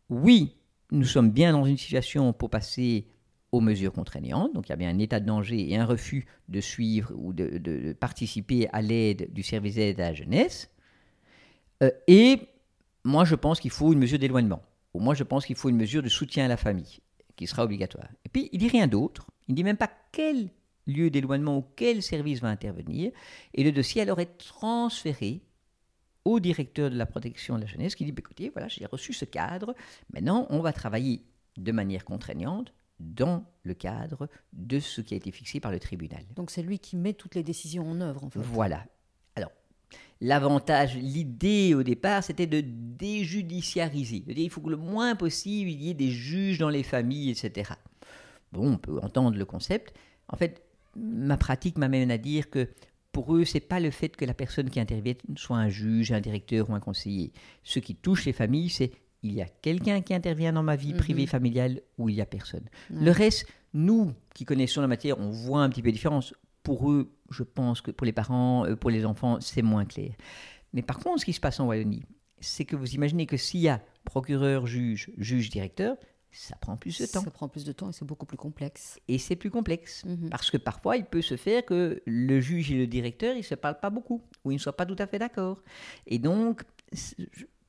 [0.08, 0.56] oui,
[0.92, 3.08] nous sommes bien dans une situation pour passer
[3.50, 6.26] aux mesures contraignantes, donc il y a bien un état de danger et un refus
[6.48, 10.70] de suivre ou de, de participer à l'aide du service d'aide à la jeunesse
[11.82, 12.40] euh, et
[13.04, 14.62] moi, je pense qu'il faut une mesure d'éloignement.
[14.94, 17.00] Ou moi, je pense qu'il faut une mesure de soutien à la famille,
[17.36, 18.08] qui sera obligatoire.
[18.24, 19.26] Et puis, il dit rien d'autre.
[19.48, 20.48] Il ne dit même pas quel
[20.86, 23.12] lieu d'éloignement ou quel service va intervenir.
[23.54, 25.42] Et le dossier alors est transféré
[26.24, 29.12] au directeur de la protection de la jeunesse qui dit, bah, écoutez, voilà, j'ai reçu
[29.12, 29.74] ce cadre.
[30.12, 31.22] Maintenant, on va travailler
[31.56, 36.24] de manière contraignante dans le cadre de ce qui a été fixé par le tribunal.
[36.34, 38.40] Donc c'est lui qui met toutes les décisions en œuvre, en fait.
[38.40, 38.84] Voilà.
[40.20, 44.20] L'avantage, l'idée au départ, c'était de déjudiciariser.
[44.20, 46.82] De dire, il faut que le moins possible, il y ait des juges dans les
[46.82, 47.72] familles, etc.
[48.52, 49.94] Bon, on peut entendre le concept.
[50.28, 50.62] En fait,
[50.96, 52.68] ma pratique m'amène à dire que
[53.12, 56.20] pour eux, c'est pas le fait que la personne qui intervient soit un juge, un
[56.20, 57.32] directeur ou un conseiller.
[57.62, 60.92] Ce qui touche les familles, c'est il y a quelqu'un qui intervient dans ma vie
[60.92, 60.98] mhm.
[60.98, 62.64] privée familiale ou il y a personne.
[62.90, 66.34] Le reste, nous qui connaissons la matière, on voit un petit peu la différence
[66.66, 70.10] pour eux, je pense que pour les parents, euh, pour les enfants, c'est moins clair.
[70.72, 72.02] Mais par contre, ce qui se passe en Wallonie,
[72.40, 75.96] c'est que vous imaginez que s'il y a procureur, juge, juge, directeur,
[76.32, 77.22] ça prend plus de temps.
[77.22, 78.98] Ça prend plus de temps et c'est beaucoup plus complexe.
[79.06, 80.04] Et c'est plus complexe.
[80.04, 80.28] Mhm.
[80.28, 83.42] Parce que parfois, il peut se faire que le juge et le directeur, ils ne
[83.44, 85.62] se parlent pas beaucoup, ou ils ne soient pas tout à fait d'accord.
[86.08, 86.64] Et donc,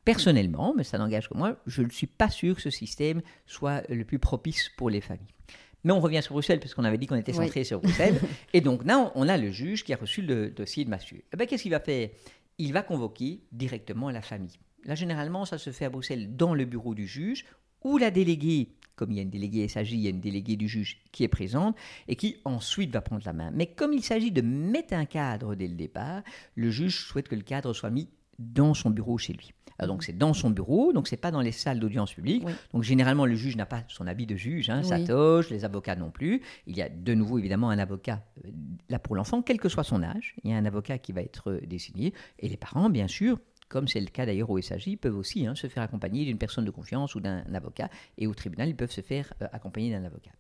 [0.05, 3.87] personnellement, mais ça n'engage que moi, je ne suis pas sûr que ce système soit
[3.89, 5.35] le plus propice pour les familles.
[5.83, 8.19] Mais on revient sur Bruxelles, parce qu'on avait dit qu'on était centré sur Bruxelles.
[8.53, 11.23] et donc là, on a le juge qui a reçu le dossier de Mathieu.
[11.33, 12.09] Eh ben, Qu'est-ce qu'il va faire?
[12.57, 14.57] Il va convoquer directement la famille.
[14.83, 17.45] Là, généralement, ça se fait à Bruxelles dans le bureau du juge,
[17.83, 20.55] ou la déléguée, comme il y a une déléguée SAJ, il y a une déléguée
[20.55, 21.75] du juge qui est présente,
[22.07, 23.51] et qui ensuite va prendre la main.
[23.51, 26.23] Mais comme il s'agit de mettre un cadre dès le départ,
[26.55, 28.09] le juge souhaite que le cadre soit mis
[28.39, 29.53] dans son bureau chez lui.
[29.79, 32.43] Alors, donc c'est dans son bureau, donc c'est pas dans les salles d'audience publique.
[32.73, 35.95] Donc généralement le juge n'a pas son habit de juge, hein, sa toge, les avocats
[35.95, 36.41] non plus.
[36.65, 38.49] Il y a de nouveau évidemment un avocat euh,
[38.89, 40.35] là pour l'enfant, quel que soit son âge.
[40.43, 43.37] Il y a un avocat qui va être euh, désigné et les parents bien sûr
[43.69, 46.63] comme c'est le cas d'ailleurs au SAJ, peuvent aussi hein, se faire accompagner d'une personne
[46.63, 47.89] de confiance ou d'un avocat.
[48.17, 50.31] Et au tribunal, ils peuvent se faire euh, accompagner d'un avocat.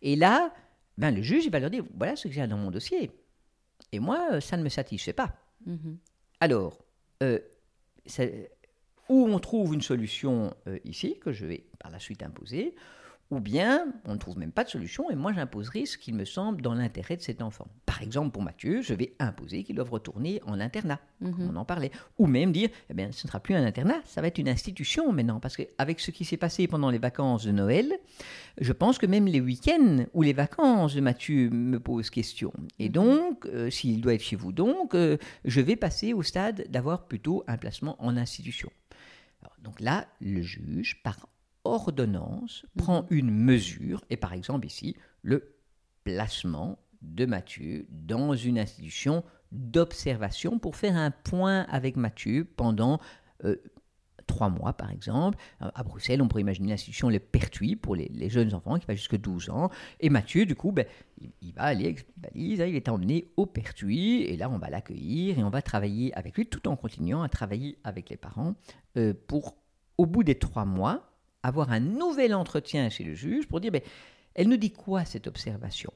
[0.00, 0.50] Et là,
[0.96, 3.10] ben, le juge, il va leur dire, voilà ce que j'ai dans mon dossier.
[3.92, 5.34] Et moi, ça ne me satisfait pas.
[5.66, 5.98] Mhm.
[6.40, 6.78] Alors,
[9.08, 10.54] où on trouve une solution
[10.84, 12.74] ici, que je vais par la suite imposer,
[13.30, 16.24] ou bien on ne trouve même pas de solution et moi j'imposerai ce qu'il me
[16.24, 17.68] semble dans l'intérêt de cet enfant.
[17.86, 21.00] Par exemple, pour Mathieu, je vais imposer qu'il doive retourner en internat.
[21.20, 21.50] Mhm.
[21.52, 21.90] On en parlait.
[22.18, 24.48] Ou même dire, eh bien, ce ne sera plus un internat, ça va être une
[24.48, 25.38] institution maintenant.
[25.38, 27.92] Parce qu'avec ce qui s'est passé pendant les vacances de Noël,
[28.60, 32.52] je pense que même les week-ends ou les vacances de Mathieu me posent question.
[32.78, 32.92] Et mhm.
[32.92, 37.06] donc, euh, s'il doit être chez vous, donc, euh, je vais passer au stade d'avoir
[37.06, 38.70] plutôt un placement en institution.
[39.62, 41.29] donc là, le juge, par
[41.64, 43.08] ordonnance prend mhm.
[43.10, 45.56] une mesure, et par exemple ici, le
[46.04, 53.00] placement de Mathieu dans une institution d'observation pour faire un point avec Mathieu pendant
[53.44, 53.56] euh,
[54.30, 55.38] trois mois, par exemple.
[55.60, 58.94] Euh, à Bruxelles, on pourrait imaginer l'institution Le Pertuis pour les, jeunes enfants qui va
[58.94, 59.70] jusqu'à 12 ans.
[59.98, 60.86] Et Mathieu, du coup, ben,
[61.42, 64.70] il, va aller avec valise, hein, il est emmené au Pertuis, et là, on va
[64.70, 68.54] l'accueillir et on va travailler avec lui tout en continuant à travailler avec les parents
[68.96, 69.56] euh, pour,
[69.98, 71.09] au bout des trois mois,
[71.42, 73.82] avoir un nouvel entretien chez le juge pour dire, ben,
[74.34, 75.92] elle nous dit quoi cette observation?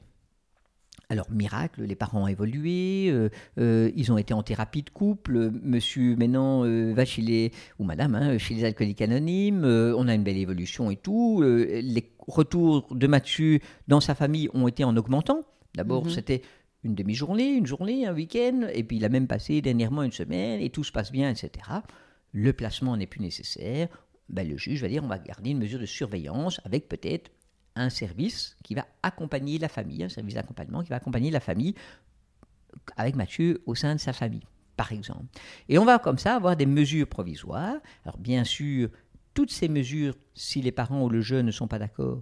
[1.09, 3.29] Alors, miracle, les parents ont évolué, euh,
[3.59, 7.83] euh, ils ont été en thérapie de couple, monsieur maintenant euh, va chez les, ou
[7.83, 11.43] madame, hein, chez les alcooliques anonymes, on a une belle évolution et tout.
[11.43, 15.41] les retours de Mathieu dans sa famille ont été en augmentant.
[15.75, 16.11] D'abord, mhm.
[16.11, 16.41] c'était
[16.83, 20.61] une demi-journée, une journée, un week-end, et puis il a même passé dernièrement une semaine,
[20.61, 21.51] et tout se passe bien, etc.
[22.31, 23.87] Le placement n'est plus nécessaire,
[24.29, 27.31] ben, le juge va dire on va garder une mesure de surveillance avec peut-être
[27.75, 31.75] un service qui va accompagner la famille, un service d'accompagnement qui va accompagner la famille
[32.97, 34.45] avec Mathieu au sein de sa famille,
[34.77, 35.25] par exemple.
[35.69, 37.75] Et on va comme ça avoir des mesures provisoires.
[38.03, 38.89] Alors bien sûr,
[39.33, 42.21] toutes ces mesures, si les parents ou le jeune ne sont pas d'accord,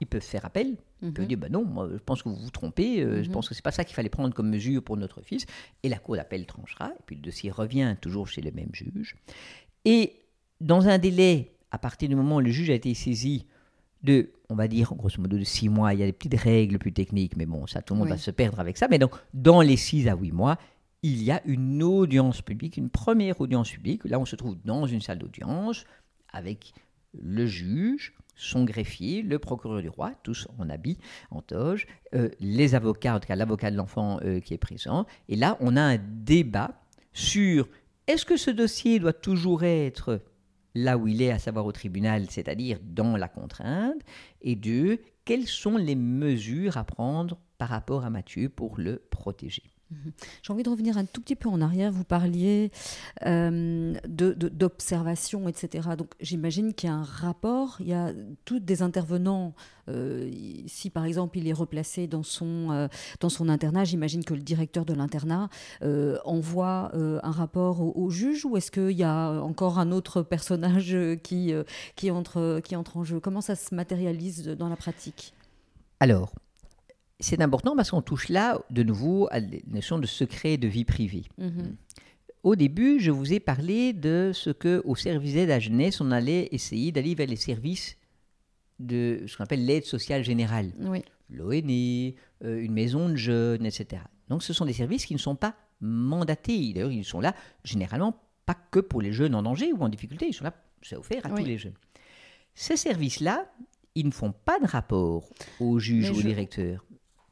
[0.00, 0.76] ils peuvent faire appel.
[1.02, 1.28] Ils peuvent mhm.
[1.28, 3.34] dire, ben non, moi, je pense que vous vous trompez, euh, je mhm.
[3.34, 5.44] pense que c'est pas ça qu'il fallait prendre comme mesure pour notre fils.
[5.82, 9.16] Et la cour d'appel tranchera, et puis le dossier revient toujours chez le même juge.
[9.84, 10.23] Et
[10.64, 13.46] dans un délai, à partir du moment où le juge a été saisi,
[14.02, 16.78] de, on va dire, grosso modo, de six mois, il y a des petites règles
[16.78, 18.88] plus techniques, mais bon, ça, tout le monde va se perdre avec ça.
[18.90, 20.58] Mais donc, dans les six à huit mois,
[21.02, 24.04] il y a une audience publique, une première audience publique.
[24.04, 25.84] Là, on se trouve dans une salle d'audience
[26.32, 26.72] avec
[27.12, 30.98] le juge, son greffier, le procureur du roi, tous en habit,
[31.30, 35.06] en toge, euh, les avocats, en tout cas l'avocat de l'enfant euh, qui est présent.
[35.28, 36.72] Et là, on a un débat
[37.12, 37.68] sur
[38.06, 40.20] est-ce que ce dossier doit toujours être
[40.74, 44.00] là où il est, à savoir au tribunal, c'est-à-dire dans la contrainte,
[44.42, 49.73] et deux, quelles sont les mesures à prendre par rapport à Mathieu pour le protéger?
[49.90, 50.12] Mhm.
[50.42, 51.92] J'ai envie de revenir un tout petit peu en arrière.
[51.92, 52.70] Vous parliez
[53.26, 55.90] euh, d'observation, etc.
[55.96, 57.76] Donc j'imagine qu'il y a un rapport.
[57.80, 58.12] Il y a
[58.44, 59.54] tous des intervenants.
[59.90, 60.30] Euh,
[60.66, 62.88] si par exemple il est replacé dans son, euh,
[63.20, 65.48] dans son internat, j'imagine que le directeur de l'internat
[66.24, 71.52] envoie un rapport au, juge ou est-ce qu'il y a encore un autre personnage qui,
[71.96, 73.20] qui, entre, qui entre en jeu?
[73.20, 75.34] Comment ça se matérialise dans la pratique?
[76.00, 76.32] Alors,
[77.20, 80.84] c'est important parce qu'on touche là de nouveau à la notion de secret de vie
[80.84, 81.24] privée.
[81.38, 81.76] Mhm.
[82.42, 86.10] Au début, je vous ai parlé de ce que au service d'aide à jeunesse, on
[86.10, 87.96] allait essayer d'aller vers les services
[88.78, 90.72] de ce qu'on appelle l'aide sociale générale.
[90.80, 91.02] Oui.
[91.30, 92.12] L'ONE,
[92.44, 94.02] euh, une maison de jeunes, etc.
[94.28, 96.72] Donc ce sont des services qui ne sont pas mandatés.
[96.74, 100.26] D'ailleurs, ils sont là généralement pas que pour les jeunes en danger ou en difficulté,
[100.28, 101.74] ils sont là, c'est offert à tous les jeunes.
[102.54, 103.50] Ces services-là,
[103.94, 105.28] ils ne font pas de rapport
[105.60, 106.84] au juge ou au directeur.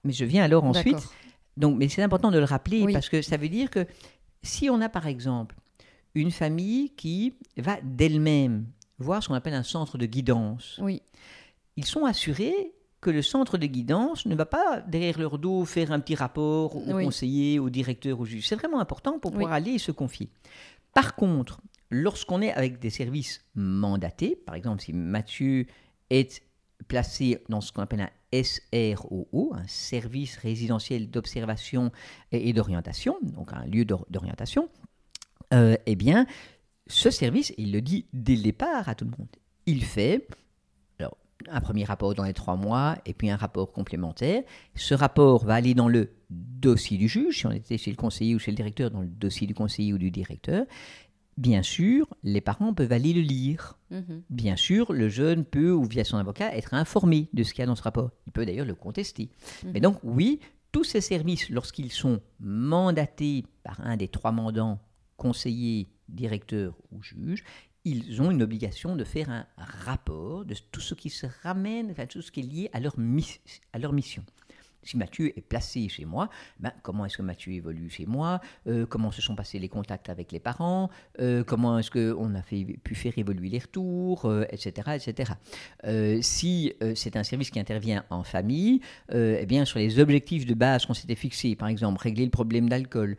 [0.04, 1.08] Mais je viens alors ensuite.
[1.56, 3.86] Donc, mais c'est important de le rappeler parce que ça veut dire que
[4.42, 5.56] si on a par exemple
[6.14, 8.66] une famille qui va d'elle-même
[8.98, 11.02] voir ce qu'on appelle un centre de guidance, oui.
[11.76, 15.90] ils sont assurés que le centre de guidance ne va pas derrière leur dos faire
[15.90, 18.46] un petit rapport au conseiller, au directeur, au juge.
[18.46, 20.30] C'est vraiment important pour pouvoir aller et se confier.
[20.94, 21.60] Par contre,
[21.90, 25.66] lorsqu'on est avec des services mandatés, par exemple si Mathieu
[26.10, 26.42] est
[26.88, 31.92] placé dans ce qu'on appelle un SROO, un service résidentiel d'observation
[32.30, 34.68] et d'orientation, donc un lieu d'orientation,
[35.52, 36.26] euh, eh bien,
[36.86, 39.28] ce service, il le dit dès le départ à tout le monde.
[39.66, 40.26] Il fait
[40.98, 41.16] alors,
[41.48, 44.42] un premier rapport dans les trois mois et puis un rapport complémentaire.
[44.74, 48.34] Ce rapport va aller dans le dossier du juge, si on était chez le conseiller
[48.34, 50.64] ou chez le directeur, dans le dossier du conseiller ou du directeur.
[51.36, 53.78] Bien sûr, les parents peuvent aller le lire.
[53.90, 54.22] Mhm.
[54.30, 57.64] Bien sûr, le jeune peut, ou via son avocat, être informé de ce qu'il y
[57.64, 58.10] a dans ce rapport.
[58.26, 59.30] Il peut d'ailleurs le contester.
[59.64, 59.70] Mhm.
[59.72, 60.40] Mais donc, oui,
[60.72, 64.78] tous ces services, lorsqu'ils sont mandatés par un des trois mandants,
[65.16, 67.44] conseiller, directeur ou juge,
[67.84, 72.06] ils ont une obligation de faire un rapport de tout ce qui se ramène, enfin
[72.06, 72.94] tout ce qui est lié à leur,
[73.72, 74.24] à leur mission
[74.82, 76.28] si Mathieu est placé chez moi,
[76.60, 80.08] ben, comment est-ce que Mathieu évolue chez moi euh, Comment se sont passés les contacts
[80.08, 80.90] avec les parents
[81.20, 84.72] euh, Comment est-ce qu'on a pu faire évoluer les retours Etc.
[84.88, 85.32] Euh, etc.
[86.22, 88.80] si c'est un service qui intervient en famille,
[89.12, 92.68] eh bien, sur les objectifs de base qu'on s'était fixés, par exemple, régler le problème
[92.68, 93.16] d'alcool,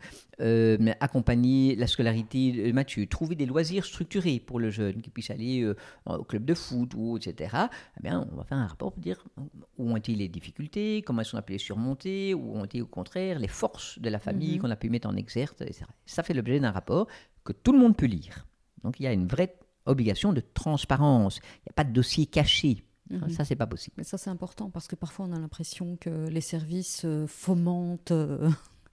[1.00, 5.70] accompagner la scolarité de Mathieu, trouver des loisirs structurés pour le jeune qui puisse aller
[6.06, 7.56] au club de foot ou etc.
[7.98, 9.24] Eh bien, on va faire un rapport pour dire
[9.78, 12.86] où ont été les difficultés, comment est-ce qu'on a pu surmonter ou ont été au
[12.86, 14.60] contraire les forces de la famille mhm.
[14.60, 15.54] qu'on a pu mettre en exergue.
[16.06, 17.06] Ça fait l'objet d'un rapport
[17.44, 18.46] que tout le monde peut lire.
[18.82, 21.40] Donc il y a une vraie obligation de transparence.
[21.42, 22.84] Il n'y a pas de dossier caché.
[23.10, 23.28] Mhm.
[23.28, 23.94] Ça, c'est pas possible.
[23.98, 28.12] Mais ça, c'est important parce que parfois, on a l'impression que les services euh, fomentent.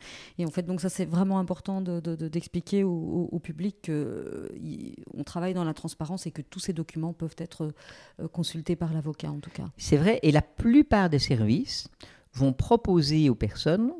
[0.01, 5.53] Euh, et en fait, donc ça, c'est vraiment important d'expliquer de, au, public qu'on travaille
[5.53, 7.73] dans la transparence et que tous ces documents peuvent être
[8.19, 9.65] euh, consultés par l'avocat, en tout cas.
[9.77, 10.19] C'est vrai.
[10.23, 11.87] Et la plupart des services
[12.33, 13.91] vont proposer aux personnes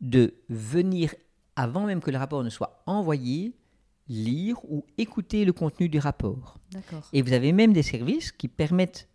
[0.00, 1.14] de venir,
[1.56, 3.54] avant même que le rapport ne soit envoyé,
[4.08, 6.58] lire ou écouter le contenu du rapport.
[7.12, 9.08] Et vous avez même des services qui permettent,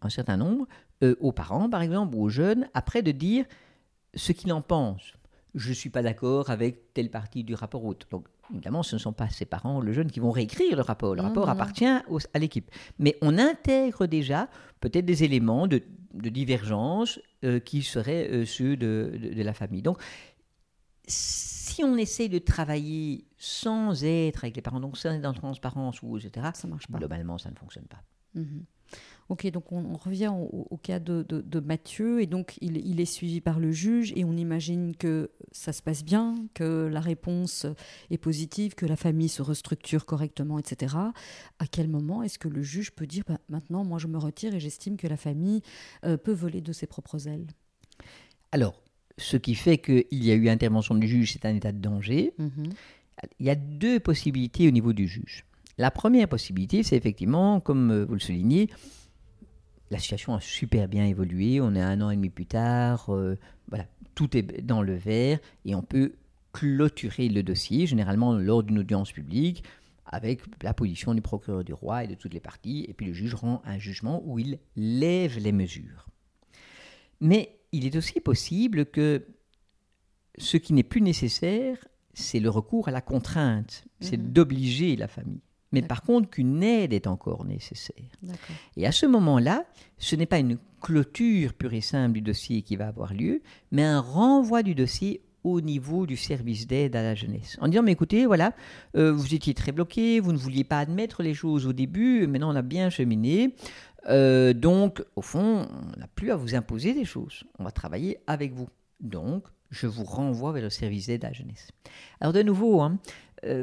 [0.00, 0.66] un certain nombre,
[1.02, 3.44] euh, aux parents par exemple, ou aux jeunes, après de dire
[4.14, 5.14] ce qu'ils en pensent.
[5.54, 8.06] Je ne suis pas d'accord avec telle partie du rapport autre.
[8.10, 11.14] Donc, évidemment, ce ne sont pas ces parents, le jeune, qui vont réécrire le rapport.
[11.14, 12.70] Le rapport appartient à l'équipe.
[12.98, 14.48] Mais on intègre déjà
[14.80, 15.82] peut-être des éléments de,
[16.14, 19.82] de divergence euh, qui seraient euh, ceux de, de, la famille.
[19.82, 19.98] Donc,
[21.06, 25.38] si on essaie de travailler sans être avec les parents, donc sans être dans la
[25.38, 26.98] transparence ou etc., ça marche pas.
[26.98, 28.02] Globalement, ça ne fonctionne pas.
[28.34, 28.64] Mhm.
[29.32, 33.72] Ok, donc on, revient au, cas de, Mathieu, et donc il, est suivi par le
[33.72, 37.64] juge, et on imagine que ça se passe bien, que la réponse
[38.10, 40.96] est positive, que la famille se restructure correctement, etc.
[41.58, 44.54] À quel moment est-ce que le juge peut dire bah, maintenant, moi je me retire
[44.54, 45.62] et j'estime que la famille
[46.04, 47.46] euh, peut voler de ses propres ailes?
[48.50, 48.82] Alors,
[49.16, 52.34] ce qui fait qu'il y a eu intervention du juge, c'est un état de danger.
[52.36, 52.68] Mhm.
[53.40, 55.46] Il y a deux possibilités au niveau du juge.
[55.78, 58.68] La première possibilité, c'est effectivement, comme euh, vous le soulignez,
[59.92, 61.60] la situation a super bien évolué.
[61.60, 63.10] On est un an et demi plus tard.
[63.10, 66.14] Euh, voilà, tout est dans le vert et on peut
[66.52, 69.64] clôturer le dossier, généralement lors d'une audience publique,
[70.06, 72.86] avec la position du procureur du roi et de toutes les parties.
[72.88, 76.08] Et puis le juge rend un jugement où il lève les mesures.
[77.20, 79.26] Mais il est aussi possible que
[80.38, 81.76] ce qui n'est plus nécessaire,
[82.14, 84.32] c'est le recours à la contrainte, c'est mhm.
[84.32, 88.04] d'obliger la famille mais par contre qu'une aide est encore nécessaire.
[88.76, 89.64] Et à ce moment-là,
[89.98, 93.82] ce n'est pas une clôture pure et simple du dossier qui va avoir lieu, mais
[93.82, 97.56] un renvoi du dossier au niveau du service d'aide à la jeunesse.
[97.60, 98.54] En disant, mais écoutez, voilà,
[98.96, 102.52] euh, vous étiez très bloqué, vous ne vouliez pas admettre les choses au début, maintenant
[102.52, 103.54] on a bien cheminé.
[104.08, 107.44] Euh, donc, au fond, on n'a plus à vous imposer des choses.
[107.58, 108.68] On va travailler avec vous.
[109.00, 111.70] Donc, je vous renvoie vers le service d'aide à la jeunesse.
[112.20, 112.98] Alors, de nouveau, hein,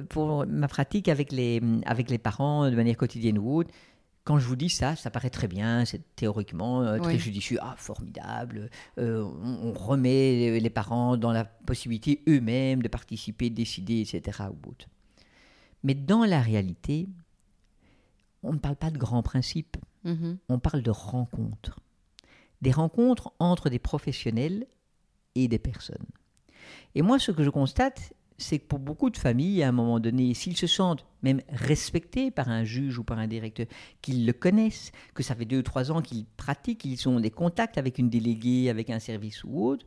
[0.10, 3.72] pour ma pratique avec les, avec les parents de manière quotidienne ou autre,
[4.30, 7.74] quand je vous dis ça, ça paraît très bien, c'est théoriquement euh, très judicieux, ah
[7.78, 14.44] formidable, euh, on, remet les parents dans la possibilité eux-mêmes de participer, de décider, etc.
[14.52, 14.88] Ou autre.
[15.84, 17.10] Mais dans la réalité,
[18.44, 20.38] on ne parle pas de grands principes, mm-hmm.
[20.50, 21.80] on parle de rencontres.
[22.62, 24.68] Des rencontres entre des professionnels
[25.34, 26.06] et des personnes.
[26.94, 30.00] Et moi, ce que je constate, c'est que pour beaucoup de familles, à un moment
[30.00, 33.68] donné, s'ils se sentent même respectés par un juge ou par un directeur,
[34.02, 37.32] qu'ils le connaissent, que ça fait deux ou trois ans qu'ils pratiquent, qu'ils ont des
[37.32, 39.86] contacts avec une déléguée, avec un service ou autre,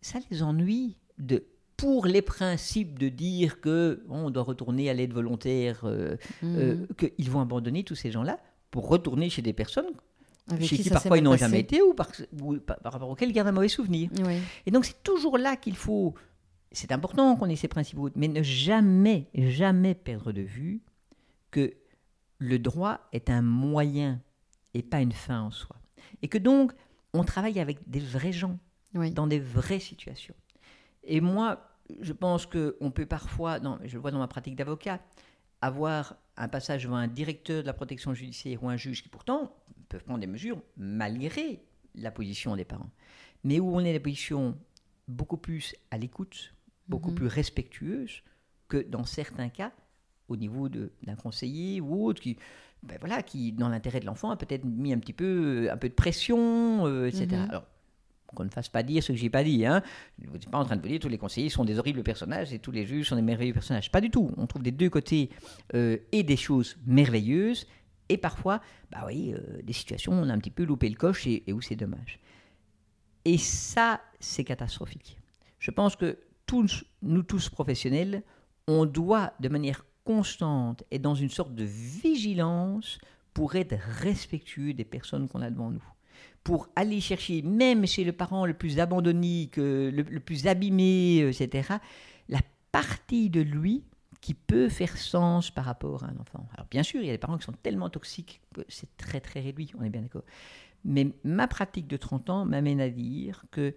[0.00, 1.44] ça les ennuie de
[1.76, 6.94] pour les principes de dire que on doit retourner à l'aide volontaire, euh, euh, mmh.
[6.94, 8.38] qu'ils vont abandonner tous ces gens-là
[8.70, 9.92] pour retourner chez des personnes
[10.60, 12.08] chez qui, parfois ils n'ont jamais été ou par,
[12.84, 14.10] rapport auxquels ils gardent un mauvais souvenir.
[14.66, 16.14] Et donc c'est toujours là qu'il faut
[16.72, 20.82] c'est important qu'on ait ces principaux, mais ne jamais, jamais perdre de vue
[21.50, 21.74] que
[22.38, 24.20] le droit est un moyen
[24.74, 25.76] et pas une fin en soi.
[26.22, 26.72] Et que donc,
[27.12, 28.58] on travaille avec des vrais gens,
[28.94, 30.34] dans des vraies situations.
[31.02, 35.00] Et moi, je pense qu'on peut parfois, je le vois dans ma pratique d'avocat,
[35.60, 39.54] avoir un passage devant un directeur de la protection judiciaire ou un juge qui pourtant
[39.88, 41.62] peuvent prendre des mesures malgré
[41.96, 42.90] la position des parents,
[43.42, 44.56] mais où on est dans la position
[45.08, 46.54] beaucoup plus à l'écoute,
[46.90, 47.16] beaucoup mhm.
[47.16, 48.22] plus respectueuse
[48.68, 49.72] que dans certains cas
[50.28, 52.36] au niveau d'un conseiller ou autre qui,
[52.82, 55.88] ben voilà, qui dans l'intérêt de l'enfant a peut-être mis un petit peu, un peu
[55.88, 57.26] de pression, euh, etc.
[57.26, 57.50] Mhm.
[57.50, 57.64] Alors,
[58.34, 59.66] qu'on ne fasse pas dire ce que j'ai pas dit.
[59.66, 59.82] Hein.
[60.22, 61.80] Je ne suis pas en train de vous dire que tous les conseillers sont des
[61.80, 63.90] horribles personnages et tous les juges sont des merveilleux personnages.
[63.90, 64.30] Pas du tout.
[64.36, 65.30] On trouve des deux côtés
[65.74, 67.66] euh, et des choses merveilleuses
[68.08, 68.60] et parfois,
[68.90, 71.44] bah oui, euh, des situations où on a un petit peu loupé le coche et,
[71.52, 72.18] où c'est dommage.
[73.24, 75.16] Et ça, c'est catastrophique.
[75.60, 76.18] Je pense que
[77.02, 78.22] nous tous professionnels,
[78.66, 82.98] on doit de manière constante et dans une sorte de vigilance
[83.34, 85.82] pour être respectueux des personnes qu'on a devant nous
[86.44, 91.74] pour aller chercher, même chez le parent le plus abandonné, le, le plus abîmé, etc.,
[92.28, 92.40] la
[92.72, 93.84] partie de lui
[94.20, 96.46] qui peut faire sens par rapport à un enfant.
[96.54, 99.20] Alors bien sûr, il y a des parents qui sont tellement toxiques que c'est très
[99.20, 100.24] très réduit, on est bien d'accord.
[100.84, 103.74] Mais ma pratique de 30 ans m'amène à dire que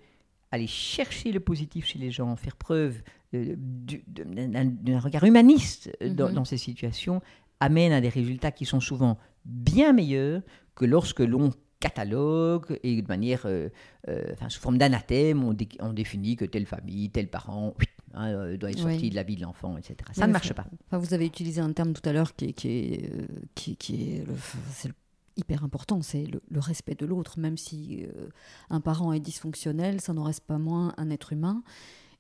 [0.54, 3.02] aller chercher le positif chez les gens, faire preuve
[3.34, 6.34] euh, d'un regard humaniste dans, mm-hmm.
[6.34, 7.22] dans, ces situations,
[7.60, 10.42] amène à des résultats qui sont souvent bien meilleurs
[10.76, 13.70] que lorsque l'on catalogue et de manière, euh,
[14.08, 17.74] euh, enfin, sous forme d'anathème, on, on, définit que telle famille, tel parent
[18.14, 19.96] hein, euh, doit être sorti de la vie de l'enfant, etc.
[20.14, 20.66] Ça ne marche pas.
[20.88, 23.12] Enfin, vous avez utilisé un terme tout à l'heure qui, qui, est,
[23.56, 24.94] qui, qui est, le,
[25.38, 27.40] hyper important, c'est le, respect de l'autre.
[27.40, 28.06] Même si
[28.70, 31.64] un parent est dysfonctionnel, ça n'en reste pas moins un être humain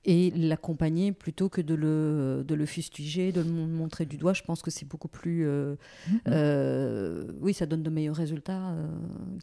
[0.06, 4.34] et l'accompagner plutôt que de le, de le fustiger, de le montrer du doigt.
[4.34, 5.48] Je pense que c'est beaucoup plus.
[5.48, 6.20] Euh, mm-hmm.
[6.28, 8.88] euh, oui, ça donne de meilleurs résultats euh,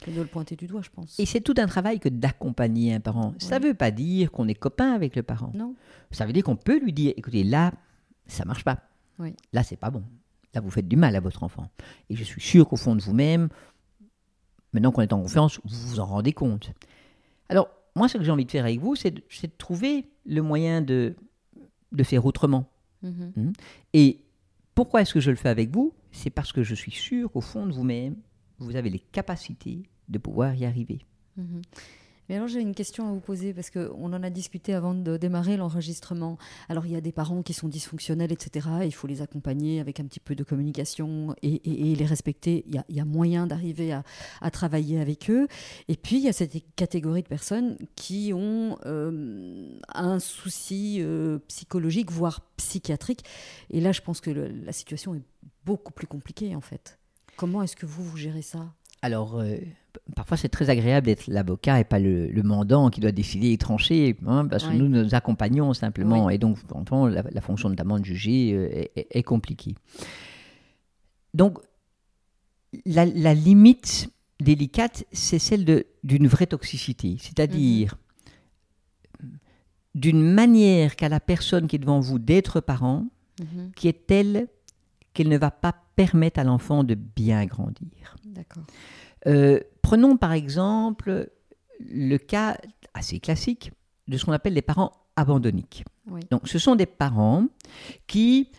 [0.02, 1.18] que de le pointer du doigt, je pense.
[1.18, 3.34] Et c'est tout un travail que d'accompagner un parent.
[3.38, 5.52] Ça ne veut pas dire qu'on est copain avec le parent.
[5.54, 5.74] Non.
[6.10, 7.72] Ça veut dire qu'on peut lui dire écoutez, là,
[8.26, 8.80] ça marche pas.
[9.18, 9.34] Oui.
[9.52, 10.02] Là, c'est pas bon.
[10.54, 11.70] Là, vous faites du mal à votre enfant.
[12.08, 13.48] Et je suis sûr qu'au fond de vous-même,
[14.72, 16.72] maintenant qu'on est en confiance, vous vous en rendez compte.
[17.48, 19.22] Alors, moi, ce que j'ai envie de faire avec vous, c'est de,
[19.58, 21.14] trouver le moyen de,
[21.92, 22.68] de faire autrement.
[23.04, 23.32] Mm-hmm.
[23.36, 23.52] Hum.
[23.92, 24.24] Et
[24.74, 25.92] pourquoi est-ce que je le fais avec vous?
[26.12, 28.16] C'est parce que je suis sûr qu'au fond de vous-même,
[28.58, 31.06] vous avez les capacités de pouvoir y arriver.
[31.38, 31.62] Mm-hmm.
[32.30, 35.16] Mais alors j'ai une question à vous poser parce qu'on en a discuté avant de
[35.16, 36.38] démarrer l'enregistrement.
[36.68, 38.68] Alors il y a des parents qui sont dysfonctionnels, etc.
[38.84, 42.64] Il faut les accompagner avec un petit peu de communication et, les respecter.
[42.68, 45.48] Il y a, moyen d'arriver à, travailler avec eux.
[45.88, 51.40] Et puis il y a cette catégorie de personnes qui ont euh, un souci euh,
[51.48, 53.24] psychologique, voire psychiatrique.
[53.70, 55.22] Et là je pense que la situation est
[55.66, 57.00] beaucoup plus compliquée en fait.
[57.36, 58.72] Comment est-ce que vous, vous gérez ça?
[59.02, 59.56] Alors, euh,
[60.14, 63.58] parfois c'est très agréable d'être l'avocat et pas le, le, mandant qui doit décider et
[63.58, 66.58] trancher, hein, parce que nous nous accompagnons simplement, et donc
[67.08, 69.74] la, la, fonction notamment de juger euh, est, compliquée.
[71.34, 71.58] Donc,
[72.86, 74.10] la, limite
[74.40, 77.96] délicate, c'est celle d'une vraie toxicité, c'est-à-dire
[79.22, 79.30] mhm.
[79.94, 83.06] d'une manière qu'a la personne qui est devant vous d'être parent,
[83.40, 83.72] mhm.
[83.76, 84.48] qui est telle
[85.12, 88.16] qu'elle ne va pas permettre à l'enfant de bien grandir.
[89.26, 91.30] Euh, prenons par exemple
[91.78, 92.56] le cas
[92.94, 93.72] assez classique
[94.08, 95.84] de ce qu'on appelle les parents abandonniques.
[96.30, 97.46] Donc, ce sont des parents
[98.06, 98.50] qui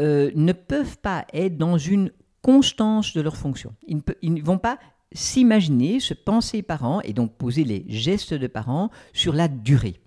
[0.00, 2.10] euh, ne peuvent pas être dans une
[2.42, 3.74] constance de leur fonction.
[3.86, 4.78] Ils ne, vont pas
[5.12, 10.00] s'imaginer, se penser parents et donc poser les gestes de parents sur la durée.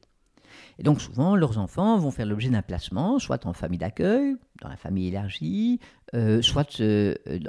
[0.77, 4.69] Et donc souvent, leurs enfants vont faire l'objet d'un placement, soit en famille d'accueil, dans
[4.69, 5.79] la famille élargie,
[6.13, 6.81] euh, soit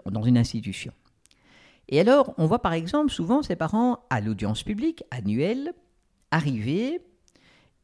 [0.07, 0.93] dans une institution.
[1.91, 5.75] Et alors, on voit par exemple souvent ces parents à l'audience publique annuelle
[6.31, 7.03] arriver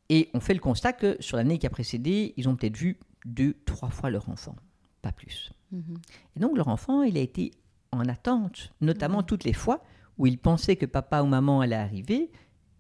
[0.09, 2.99] et on fait le constat que sur l'année qui a précédé, ils ont peut-être vu
[3.25, 4.55] deux, trois fois leur enfant,
[5.03, 5.53] pas plus.
[5.73, 5.97] Mhm.
[6.37, 7.51] Et donc leur enfant, il a été
[7.91, 9.83] en attente, notamment toutes les fois
[10.19, 12.31] où il pensait que papa ou maman allait arriver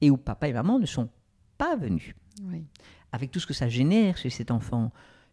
[0.00, 1.08] et où papa et maman ne sont
[1.58, 2.14] pas venus.
[3.12, 4.92] Avec tout ce que ça génère chez cet enfant,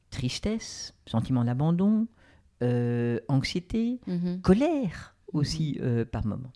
[0.10, 2.08] tristesse, sentiment d'abandon,
[2.64, 4.42] euh, anxiété, mhm.
[4.42, 6.52] colère aussi euh, par moment.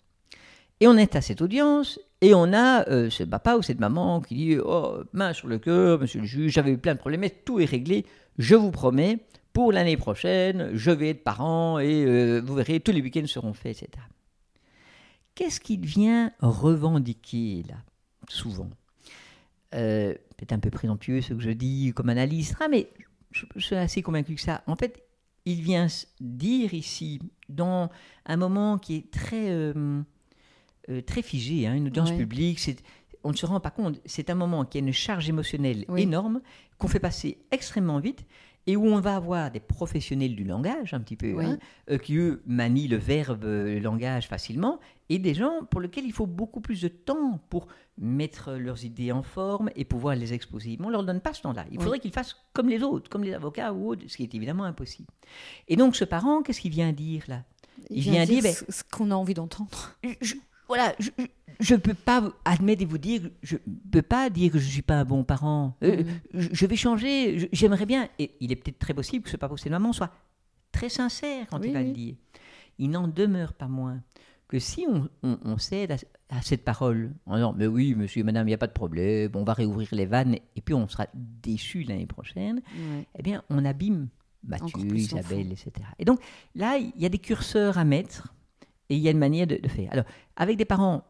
[0.80, 4.20] Et on est à cette audience et on a euh, ce papa ou cette maman
[4.20, 7.20] qui dit Oh, main sur le cœur, monsieur le juge, j'avais eu plein de problèmes,
[7.20, 8.06] mais tout est réglé.
[8.38, 9.18] Je vous promets,
[9.52, 13.52] pour l'année prochaine, je vais être parent et euh, vous verrez, tous les week-ends seront
[13.52, 14.04] faits, etc.
[15.34, 17.76] Qu'est-ce qu'il vient revendiquer là,
[18.28, 18.70] souvent?
[19.70, 22.88] Peut-être un peu présomptueux ce que je dis comme analyste, ah, mais
[23.32, 24.62] je, je suis assez convaincu que ça.
[24.66, 25.07] En fait,
[25.48, 25.86] il vient
[26.20, 27.90] dire ici, dans
[28.26, 30.02] un moment qui est très, euh,
[30.90, 32.60] euh, très figé, hein, une audience publique,
[33.24, 36.42] on ne se rend pas compte, c'est un moment qui a une charge émotionnelle énorme,
[36.76, 38.26] qu'on fait passer extrêmement vite,
[38.66, 41.58] et où on va avoir des professionnels du langage, un petit peu, hein,
[41.90, 44.78] euh, qui eux manient le verbe, le langage facilement,
[45.08, 49.10] et des gens pour lesquels il faut beaucoup plus de temps pour mettre leurs idées
[49.10, 50.76] en forme et pouvoir les exposer.
[50.78, 51.64] Mais on ne leur donne pas ce temps-là.
[51.72, 54.34] Il faudrait qu'ils fassent comme les autres, comme les avocats ou autres, ce qui est
[54.34, 55.08] évidemment impossible.
[55.66, 57.44] Et donc ce parent, qu'est-ce qu'il vient dire là?
[57.90, 59.94] Il, vient, dire, ben, ce qu'on a envie d'entendre.
[60.68, 60.94] Voilà,
[61.60, 64.66] je ne peux pas admettre et vous dire, je ne peux pas dire que je
[64.66, 65.76] ne suis pas un bon parent.
[65.82, 66.20] Euh, Mhm.
[66.34, 68.08] je, je vais changer, j'aimerais bien.
[68.18, 70.12] Et il est peut-être très possible que ce papa ou cette maman soit
[70.70, 71.86] très sincère quand Oui, il va oui.
[71.88, 72.14] le dire.
[72.78, 74.00] Il n'en demeure pas moins
[74.46, 75.96] que si on, on- on cède à,
[76.30, 79.30] à cette parole en disant Mais oui, monsieur, madame, il n'y a pas de problème,
[79.34, 82.60] on va réouvrir les vannes et puis on sera déçu l'année prochaine,
[83.18, 84.08] eh bien, on abîme
[84.44, 85.72] Mathieu, Isabelle, etc.
[85.98, 86.20] Et donc,
[86.54, 88.32] là, il y a des curseurs à mettre
[88.90, 89.92] et il y a une manière de, de faire.
[89.92, 90.04] Alors,
[90.36, 91.04] avec des parents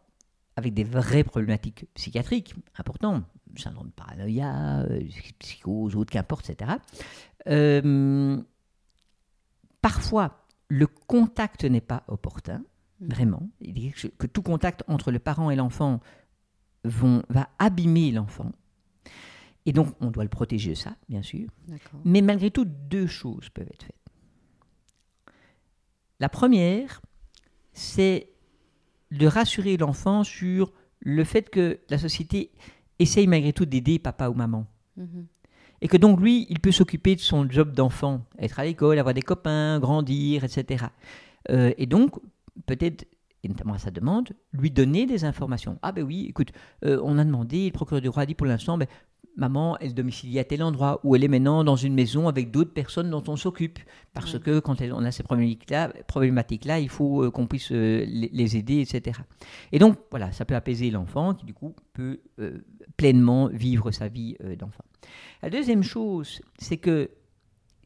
[0.56, 3.24] avec des vraies problématiques psychiatriques importantes,
[3.56, 5.02] syndrome de paranoïa, euh,
[5.38, 6.72] psychose, autre, qu'importe, etc.,
[7.48, 8.36] euh,
[9.80, 12.64] parfois, le contact n'est pas opportun,
[13.00, 13.08] Mhm.
[13.08, 13.48] vraiment.
[13.60, 16.00] Il dit que, que tout contact entre le parent et l'enfant
[16.82, 18.50] vont- va abîmer l'enfant.
[19.64, 21.48] Et donc, on doit le protéger de ça, bien sûr.
[22.04, 23.94] Mais malgré tout, deux choses peuvent être faites.
[26.20, 27.00] La première,
[27.78, 28.30] c'est
[29.10, 32.50] de rassurer l'enfant sur le fait que la société
[32.98, 34.66] essaye malgré tout d'aider papa ou maman.
[34.96, 35.26] Mhm.
[35.80, 39.14] Et que donc lui, il peut s'occuper de son job d'enfant, être à l'école, avoir
[39.14, 40.86] des copains, grandir, etc.
[41.50, 42.16] Euh, et donc,
[42.66, 43.06] peut-être,
[43.44, 45.78] et notamment à sa demande, lui donner des informations.
[45.82, 46.50] Ah ben oui, écoute,
[46.84, 48.88] euh, on a demandé, le procureur du roi a dit pour l'instant, ben,
[49.38, 52.72] maman, elle domicilie à tel endroit, ou elle est maintenant dans une maison avec d'autres
[52.72, 53.78] personnes dont on s'occupe.
[54.12, 54.40] Parce Ouais.
[54.40, 58.56] que quand elle- on a ces problématiques-là, problématiques-là il faut euh, qu'on puisse euh, les,
[58.56, 59.20] aider, etc.
[59.72, 62.58] Et donc, voilà, ça peut apaiser l'enfant qui, du coup, peut euh,
[62.96, 64.84] pleinement vivre sa vie euh, d'enfant.
[65.42, 67.10] La deuxième chose, c'est que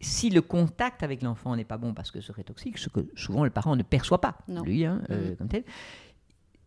[0.01, 3.07] si le contact avec l'enfant n'est pas bon parce que ce serait toxique, ce que
[3.15, 4.63] souvent le parent ne perçoit pas, Non.
[4.63, 5.37] lui, hein, euh, Mhm.
[5.37, 5.65] comme tel,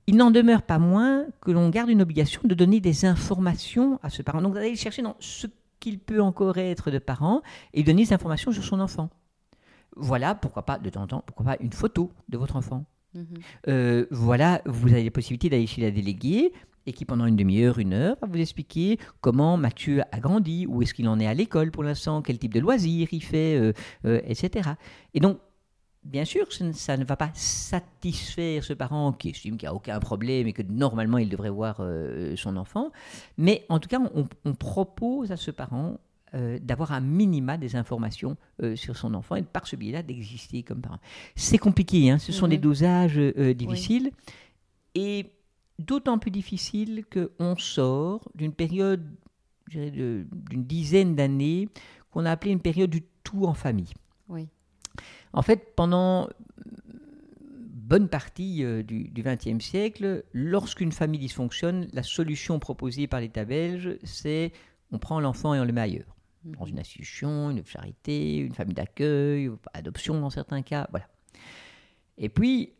[0.07, 4.09] il n'en demeure pas moins que l'on garde une obligation de donner des informations à
[4.09, 4.41] ce parent.
[4.41, 5.47] Donc d'aller chercher dans ce
[5.79, 7.41] qu'il peut encore être de parent
[7.73, 9.09] et donner des informations sur son enfant.
[9.95, 12.85] Voilà, pourquoi pas, de temps en temps, pourquoi pas une photo de votre enfant.
[13.13, 13.25] Mhm.
[13.69, 16.51] Euh, voilà, vous avez la possibilité d'aller chez la déléguée
[16.85, 20.81] et qui pendant une demi-heure, une heure, va vous expliquer comment Mathieu a grandi, où
[20.81, 23.73] est-ce qu'il en est à l'école pour l'instant, quel type de loisirs il fait, euh,
[24.05, 24.71] euh, etc.
[25.13, 25.39] Et donc,
[26.05, 29.99] bien sûr, ça ne, va pas satisfaire ce parent qui estime qu'il n'y a aucun
[29.99, 32.91] problème et que normalement il devrait voir euh, son enfant,
[33.37, 35.97] mais en tout cas, on, on propose à ce parent
[36.33, 40.63] euh, d'avoir un minima des informations euh, sur son enfant et par ce biais-là d'exister
[40.63, 40.99] comme parent.
[41.35, 42.51] C'est compliqué, hein, ce sont Mhm.
[42.51, 44.11] des dosages euh, difficiles
[44.95, 45.27] et
[45.79, 49.05] d'autant plus difficiles qu'on sort d'une période,
[49.69, 51.69] d'une dizaine d'années
[52.11, 53.93] qu'on a appelé une période du tout en famille.
[54.27, 54.47] Oui.
[55.35, 56.29] En fait, pendant
[57.85, 63.97] bonne partie euh, du XXe siècle, lorsqu'une famille dysfonctionne, la solution proposée par l'État belge,
[64.03, 64.53] c'est
[64.91, 66.15] on prend l'enfant et on le met ailleurs.
[66.45, 71.07] Dans une institution, une charité, une famille d'accueil, adoption dans certains cas, voilà.
[72.17, 72.71] Et puis,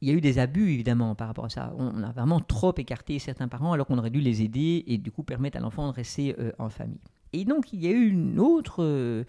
[0.00, 1.74] il y a eu des abus, évidemment, par rapport à ça.
[1.76, 4.96] On on a vraiment trop écarté certains parents alors qu'on aurait dû les aider et
[4.96, 7.00] du coup permettre à l'enfant de rester euh, en famille.
[7.32, 9.24] Et donc, il y a eu une autre, euh,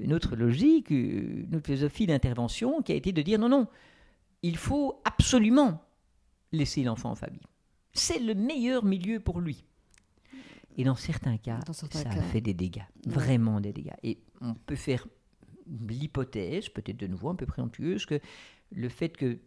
[0.00, 3.66] une autre logique, euh, une autre philosophie d'intervention qui a été de dire non, non,
[4.42, 5.82] il faut absolument
[6.52, 7.40] laisser l'enfant en famille.
[7.92, 9.64] C'est le meilleur milieu pour lui.
[10.76, 12.18] Et dans certains cas, Dans certains ça cas.
[12.18, 13.12] a fait des dégâts, Ouais.
[13.12, 13.92] vraiment des dégâts.
[14.02, 15.06] Et on peut faire
[15.88, 18.18] l'hypothèse, peut-être de nouveau un peu préemptueuse, que
[18.72, 19.38] le fait que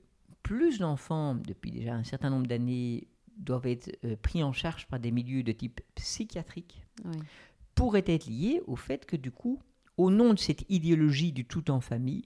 [0.43, 4.99] plus d'enfants, depuis déjà un certain nombre d'années, doivent être euh, pris en charge par
[4.99, 7.17] des milieux de type psychiatrique, Oui.
[7.77, 9.59] Pourrait être lié au fait que du coup,
[9.97, 12.25] au nom de cette idéologie du tout en famille,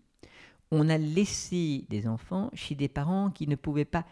[0.71, 4.05] on a laissé des enfants chez des parents qui ne pouvaient pas,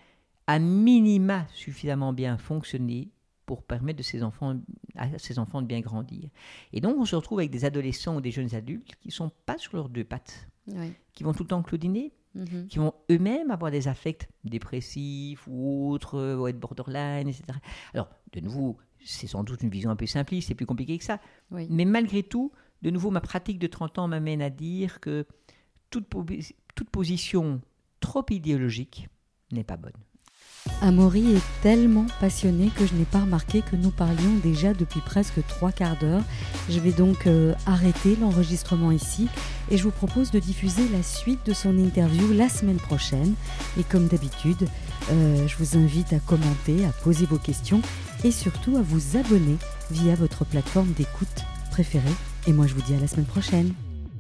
[0.47, 3.09] à minima, suffisamment bien fonctionner
[3.45, 4.59] pour permettre de ces enfants,
[4.95, 6.29] à ces enfants de bien grandir.
[6.73, 9.31] Et donc, on se retrouve avec des adolescents ou des jeunes adultes qui ne sont
[9.45, 10.91] pas sur leurs deux pattes, Oui.
[11.13, 12.67] qui vont tout le temps claudiner, Mhm.
[12.67, 17.43] qui vont eux-mêmes avoir des affects dépressifs ou autres, euh, ou être borderline, etc.
[17.93, 21.03] Alors, de nouveau, c'est sans doute une vision un peu simpliste, c'est plus compliqué que
[21.03, 21.19] ça.
[21.51, 21.67] Oui.
[21.69, 25.25] Mais malgré tout, de nouveau, ma pratique de 30 ans m'amène à dire que
[25.89, 26.25] toute, po-
[26.75, 27.61] toute position
[27.99, 29.09] trop idéologique
[29.51, 29.93] n'est pas bonne.
[30.81, 35.45] Amaury est tellement passionné que je n'ai pas remarqué que nous parlions déjà depuis presque
[35.47, 36.21] trois quarts d'heure.
[36.69, 39.27] Je vais donc euh, arrêter l'enregistrement ici
[39.71, 43.35] et je vous propose de diffuser la suite de son interview la semaine prochaine.
[43.79, 44.67] Et comme d'habitude,
[45.11, 47.81] euh, je vous invite à commenter, à poser vos questions
[48.23, 49.57] et surtout à vous abonner
[49.91, 51.27] via votre plateforme d'écoute
[51.71, 52.09] préférée.
[52.47, 53.73] Et moi je vous dis à la semaine prochaine.